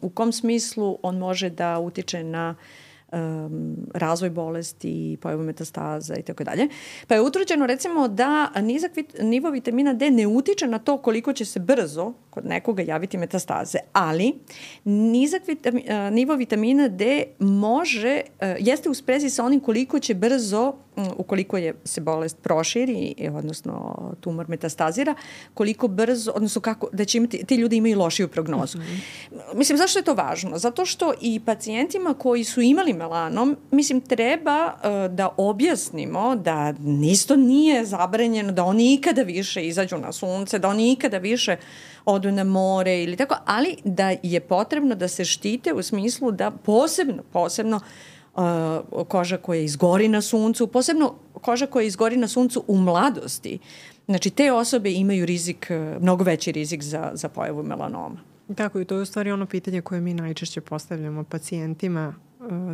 u 0.00 0.10
kom 0.10 0.32
smislu 0.32 0.98
on 1.02 1.18
može 1.18 1.50
da 1.50 1.78
utiče 1.78 2.24
na 2.24 2.54
um, 3.12 3.76
razvoj 3.94 4.30
bolesti, 4.30 5.18
pojavu 5.20 5.42
metastaza 5.42 6.16
i 6.16 6.22
tako 6.22 6.44
dalje. 6.44 6.68
Pa 7.06 7.14
je 7.14 7.20
utvrđeno 7.20 7.66
recimo 7.66 8.08
da 8.08 8.52
nizak 8.60 8.96
vit, 8.96 9.16
nivo 9.22 9.50
vitamina 9.50 9.92
D 9.92 10.10
ne 10.10 10.26
utiče 10.26 10.66
na 10.66 10.78
to 10.78 10.98
koliko 10.98 11.32
će 11.32 11.44
se 11.44 11.60
brzo 11.60 12.12
kod 12.30 12.46
nekoga 12.46 12.82
javiti 12.82 13.18
metastaze, 13.18 13.78
ali 13.92 14.34
nizak 14.84 15.42
vitami, 15.46 15.84
nivo 16.10 16.34
vitamina 16.34 16.88
D 16.88 17.24
može, 17.38 18.20
uh, 18.26 18.48
jeste 18.58 18.88
u 18.88 18.94
sprezi 18.94 19.30
sa 19.30 19.44
onim 19.44 19.60
koliko 19.60 19.98
će 19.98 20.14
brzo, 20.14 20.72
ukoliko 21.16 21.56
je 21.56 21.74
se 21.84 22.00
bolest 22.00 22.36
proširi, 22.42 23.14
odnosno 23.34 23.96
tumor 24.20 24.48
metastazira, 24.48 25.14
koliko 25.54 25.88
brzo, 25.88 26.32
odnosno 26.34 26.60
kako, 26.60 26.88
da 26.92 27.04
će 27.04 27.18
imati, 27.18 27.44
ti 27.44 27.54
ljudi 27.54 27.76
imaju 27.76 27.98
lošiju 27.98 28.28
prognozu. 28.28 28.78
Mm 28.78 28.82
-hmm. 28.82 29.38
Mislim, 29.54 29.78
zašto 29.78 29.98
je 29.98 30.02
to 30.02 30.14
važno? 30.14 30.58
Zato 30.58 30.86
što 30.86 31.12
i 31.20 31.40
pacijentima 31.40 32.14
koji 32.14 32.44
su 32.44 32.60
imali 32.60 32.92
melanom, 32.92 33.56
mislim, 33.70 34.00
treba 34.00 34.66
uh, 34.66 35.14
da 35.14 35.28
objasnimo 35.36 36.36
da 36.36 36.74
isto 37.10 37.36
nije 37.36 37.84
zabranjeno 37.84 38.52
da 38.52 38.64
oni 38.64 38.94
ikada 38.94 39.22
više 39.22 39.66
izađu 39.66 39.98
na 39.98 40.12
sunce, 40.12 40.58
da 40.58 40.68
oni 40.68 40.92
ikada 40.92 41.18
više 41.18 41.56
odu 42.04 42.32
na 42.32 42.44
more 42.44 43.02
ili 43.02 43.16
tako, 43.16 43.36
ali 43.44 43.76
da 43.84 44.14
je 44.22 44.40
potrebno 44.40 44.94
da 44.94 45.08
se 45.08 45.24
štite 45.24 45.72
u 45.72 45.82
smislu 45.82 46.30
da 46.32 46.50
posebno, 46.50 47.22
posebno 47.32 47.76
uh, 47.76 47.82
koža 49.08 49.36
koja 49.36 49.60
izgori 49.60 50.08
na 50.08 50.20
suncu, 50.22 50.66
posebno 50.66 51.14
koža 51.32 51.66
koja 51.66 51.86
izgori 51.86 52.16
na 52.16 52.28
suncu 52.28 52.64
u 52.66 52.76
mladosti, 52.76 53.58
Znači, 54.08 54.30
te 54.30 54.52
osobe 54.52 54.92
imaju 54.92 55.26
rizik, 55.26 55.70
mnogo 56.00 56.24
veći 56.24 56.52
rizik 56.52 56.82
za, 56.82 57.10
za 57.14 57.28
pojavu 57.28 57.62
melanoma. 57.62 58.20
Tako 58.56 58.80
i 58.80 58.84
to 58.84 58.94
je 58.94 59.02
u 59.02 59.04
stvari 59.04 59.32
ono 59.32 59.46
pitanje 59.46 59.80
koje 59.80 60.00
mi 60.00 60.14
najčešće 60.14 60.60
postavljamo 60.60 61.24
pacijentima 61.24 62.14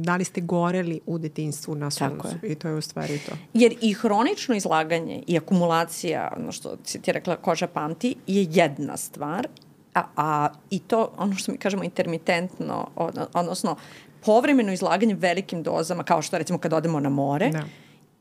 da 0.01 0.17
li 0.17 0.25
ste 0.25 0.41
goreli 0.41 1.01
u 1.07 1.19
detinstvu 1.19 1.75
na 1.75 1.91
suncu 1.91 2.29
i 2.43 2.55
to 2.55 2.69
je 2.69 2.75
u 2.75 2.81
stvari 2.81 3.19
to. 3.19 3.33
Jer 3.55 3.75
i 3.81 3.93
hronično 3.93 4.55
izlaganje 4.55 5.23
i 5.27 5.39
akumulacija, 5.39 6.33
ono 6.37 6.53
što 6.53 6.77
si 6.85 7.03
ti 7.03 7.13
rekla 7.13 7.37
koža 7.37 7.67
pamti, 7.67 8.15
je 8.27 8.47
jedna 8.51 8.97
stvar, 8.97 9.49
a, 9.95 10.03
a 10.17 10.49
i 10.71 10.79
to 10.79 11.13
ono 11.19 11.35
što 11.35 11.53
mi 11.53 11.59
kažemo 11.59 11.85
intermitentno, 11.85 12.89
odnosno 13.35 13.77
povremeno 14.25 14.73
izlaganje 14.73 15.15
velikim 15.15 15.63
dozama, 15.63 16.05
kao 16.05 16.23
što 16.23 16.39
recimo 16.39 16.59
kad 16.59 16.73
odemo 16.73 17.01
na 17.01 17.09
more, 17.09 17.51
da. 17.51 17.63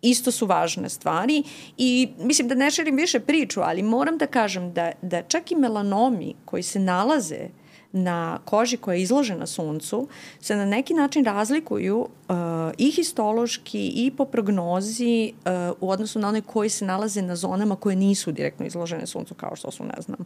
isto 0.01 0.32
su 0.32 0.45
važne 0.45 0.89
stvari. 0.89 1.43
I 1.78 2.10
mislim 2.20 2.47
da 2.47 2.56
ne 2.56 2.72
širim 2.72 2.95
više 2.95 3.20
priču, 3.20 3.62
ali 3.62 3.84
moram 3.84 4.18
da 4.18 4.28
kažem 4.28 4.74
da, 4.74 4.91
da 5.01 5.22
čak 5.22 5.51
i 5.51 5.56
melanomi 5.56 6.36
koji 6.45 6.64
se 6.64 6.80
nalaze 6.80 7.47
na 7.93 8.39
koži 8.45 8.77
koja 8.77 8.95
je 8.95 9.01
izložena 9.01 9.47
suncu 9.47 10.07
se 10.41 10.55
na 10.55 10.65
neki 10.65 10.93
način 10.93 11.25
razlikuju 11.25 11.99
uh, 11.99 12.35
i 12.77 12.91
histološki 12.91 13.87
i 13.87 14.11
po 14.17 14.25
prognozi 14.25 15.33
uh, 15.45 15.51
u 15.81 15.89
odnosu 15.89 16.19
na 16.19 16.27
one 16.27 16.41
koji 16.41 16.69
se 16.69 16.85
nalaze 16.85 17.21
na 17.21 17.35
zonama 17.35 17.75
koje 17.75 17.95
nisu 17.95 18.31
direktno 18.31 18.65
izložene 18.65 19.07
suncu 19.07 19.33
kao 19.33 19.55
što 19.55 19.71
su, 19.71 19.83
ne 19.83 20.01
znam, 20.01 20.19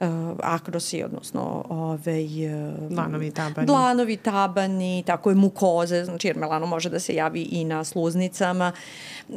uh, 0.00 0.06
akrosi, 0.42 1.04
odnosno 1.04 1.64
ove, 1.68 2.24
uh, 2.24 2.90
dlanovi 2.90 3.30
tabani. 3.30 3.66
Dlanovi 3.66 4.16
tabani, 4.16 5.02
tako 5.06 5.30
je 5.30 5.36
mukoze, 5.36 6.04
znači 6.04 6.28
jer 6.28 6.36
melano 6.36 6.66
može 6.66 6.90
da 6.90 7.00
se 7.00 7.14
javi 7.14 7.42
i 7.42 7.64
na 7.64 7.84
sluznicama. 7.84 8.72
Uh, 9.28 9.36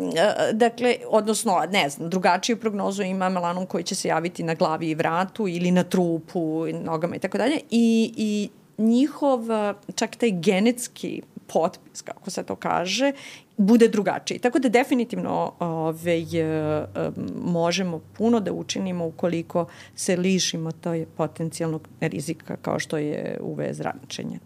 dakle, 0.53 0.95
odnosno, 1.07 1.65
ne 1.71 1.89
znam, 1.89 2.09
drugačiju 2.09 2.57
prognozu 2.57 3.03
ima 3.03 3.29
melanom 3.29 3.65
koji 3.65 3.83
će 3.83 3.95
se 3.95 4.07
javiti 4.07 4.43
na 4.43 4.53
glavi 4.53 4.89
i 4.89 4.95
vratu 4.95 5.47
ili 5.47 5.71
na 5.71 5.83
trupu, 5.83 6.65
nogama 6.83 7.15
i 7.15 7.19
tako 7.19 7.37
dalje 7.37 7.59
i, 7.71 8.13
i 8.17 8.49
njihov, 8.77 9.39
čak 9.95 10.15
taj 10.15 10.31
genetski 10.31 11.21
potpis, 11.47 12.01
kako 12.01 12.29
se 12.29 12.43
to 12.43 12.55
kaže, 12.55 13.11
bude 13.57 13.87
drugačiji. 13.87 14.39
Tako 14.39 14.59
da 14.59 14.69
definitivno 14.69 15.53
ove, 15.59 16.21
možemo 17.43 18.01
puno 18.17 18.39
da 18.39 18.53
učinimo 18.53 19.07
ukoliko 19.07 19.65
se 19.95 20.17
lišimo 20.17 20.71
toj 20.71 21.05
potencijalnog 21.17 21.87
rizika 22.01 22.57
kao 22.61 22.79
što 22.79 22.97
je 22.97 23.37
UV 23.41 23.61
zračenje. 23.71 24.39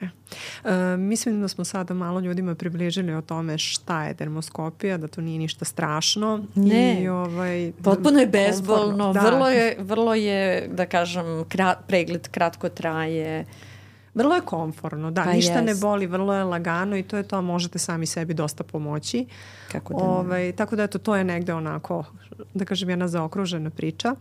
E, 0.00 0.96
mislim 0.96 1.40
da 1.40 1.48
smo 1.48 1.64
sada 1.64 1.94
malo 1.94 2.20
ljudima 2.20 2.54
približili 2.54 3.14
o 3.14 3.20
tome 3.20 3.58
šta 3.58 4.04
je 4.04 4.14
dermoskopija, 4.14 4.96
da 4.96 5.08
to 5.08 5.20
nije 5.20 5.38
ništa 5.38 5.64
strašno. 5.64 6.44
Ne, 6.54 7.02
I, 7.02 7.08
ovaj, 7.08 7.72
potpuno 7.84 8.20
je 8.20 8.26
bezbolno, 8.26 9.12
da. 9.12 9.20
vrlo, 9.20 9.48
je, 9.48 9.76
vrlo 9.78 10.14
je, 10.14 10.68
da 10.68 10.86
kažem, 10.86 11.44
krat, 11.48 11.78
pregled 11.86 12.28
kratko 12.28 12.68
traje. 12.68 13.44
Vrlo 14.18 14.34
je 14.34 14.40
komforno, 14.40 15.10
da, 15.10 15.24
pa 15.24 15.32
ništa 15.32 15.52
jest. 15.52 15.66
ne 15.66 15.74
boli, 15.74 16.06
vrlo 16.06 16.34
je 16.34 16.44
lagano 16.44 16.96
i 16.96 17.02
to 17.02 17.16
je 17.16 17.22
to, 17.22 17.42
možete 17.42 17.78
sami 17.78 18.06
sebi 18.06 18.34
dosta 18.34 18.64
pomoći. 18.64 19.26
Kako 19.72 19.94
da 19.94 20.04
ovaj, 20.04 20.52
tako 20.52 20.76
da 20.76 20.82
eto, 20.82 20.98
to 20.98 21.16
je 21.16 21.24
negde 21.24 21.54
onako, 21.54 22.04
da 22.54 22.64
kažem, 22.64 22.90
jedna 22.90 23.08
zaokružena 23.08 23.70
priča. 23.70 24.14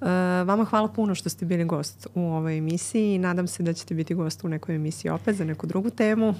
Uh, 0.00 0.06
vama 0.46 0.64
hvala 0.64 0.88
puno 0.88 1.14
što 1.14 1.28
ste 1.28 1.44
bili 1.44 1.64
gost 1.64 2.06
u 2.14 2.20
ovoj 2.20 2.58
emisiji 2.58 3.14
i 3.14 3.18
nadam 3.18 3.46
se 3.46 3.62
da 3.62 3.72
ćete 3.72 3.94
biti 3.94 4.14
gost 4.14 4.44
u 4.44 4.48
nekoj 4.48 4.74
emisiji 4.74 5.10
opet 5.10 5.36
za 5.36 5.44
neku 5.44 5.66
drugu 5.66 5.90
temu. 5.90 6.34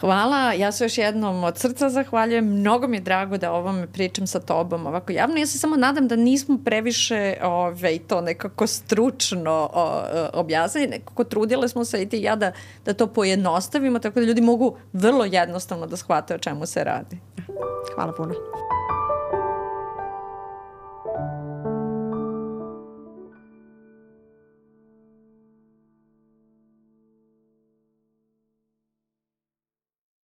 Hvala, 0.00 0.52
ja 0.52 0.72
se 0.72 0.84
još 0.84 0.98
jednom 0.98 1.44
od 1.44 1.58
srca 1.58 1.88
zahvaljujem. 1.88 2.44
Mnogo 2.46 2.88
mi 2.88 2.96
je 2.96 3.00
drago 3.00 3.38
da 3.38 3.52
o 3.52 3.56
ovome 3.56 3.86
pričam 3.86 4.26
sa 4.26 4.40
tobom 4.40 4.86
ovako 4.86 5.12
javno. 5.12 5.36
Ja 5.36 5.46
se 5.46 5.58
samo 5.58 5.76
nadam 5.76 6.08
da 6.08 6.16
nismo 6.16 6.58
previše 6.64 7.36
ove, 7.42 7.98
to 7.98 8.20
nekako 8.20 8.66
stručno 8.66 9.70
o, 9.74 10.02
objasnili. 10.32 10.86
Nekako 10.86 11.24
trudile 11.24 11.68
smo 11.68 11.84
se 11.84 12.02
i 12.02 12.08
ti 12.08 12.18
ja 12.18 12.36
da, 12.50 12.52
da 12.84 12.94
to 12.94 13.06
pojednostavimo 13.06 13.98
tako 13.98 14.20
da 14.20 14.26
ljudi 14.26 14.40
mogu 14.40 14.76
vrlo 14.92 15.24
jednostavno 15.24 15.86
da 15.86 15.96
shvate 15.96 16.34
o 16.34 16.38
čemu 16.38 16.66
se 16.66 16.84
radi. 16.84 17.18
Hvala 17.94 18.12
puno. 18.12 18.34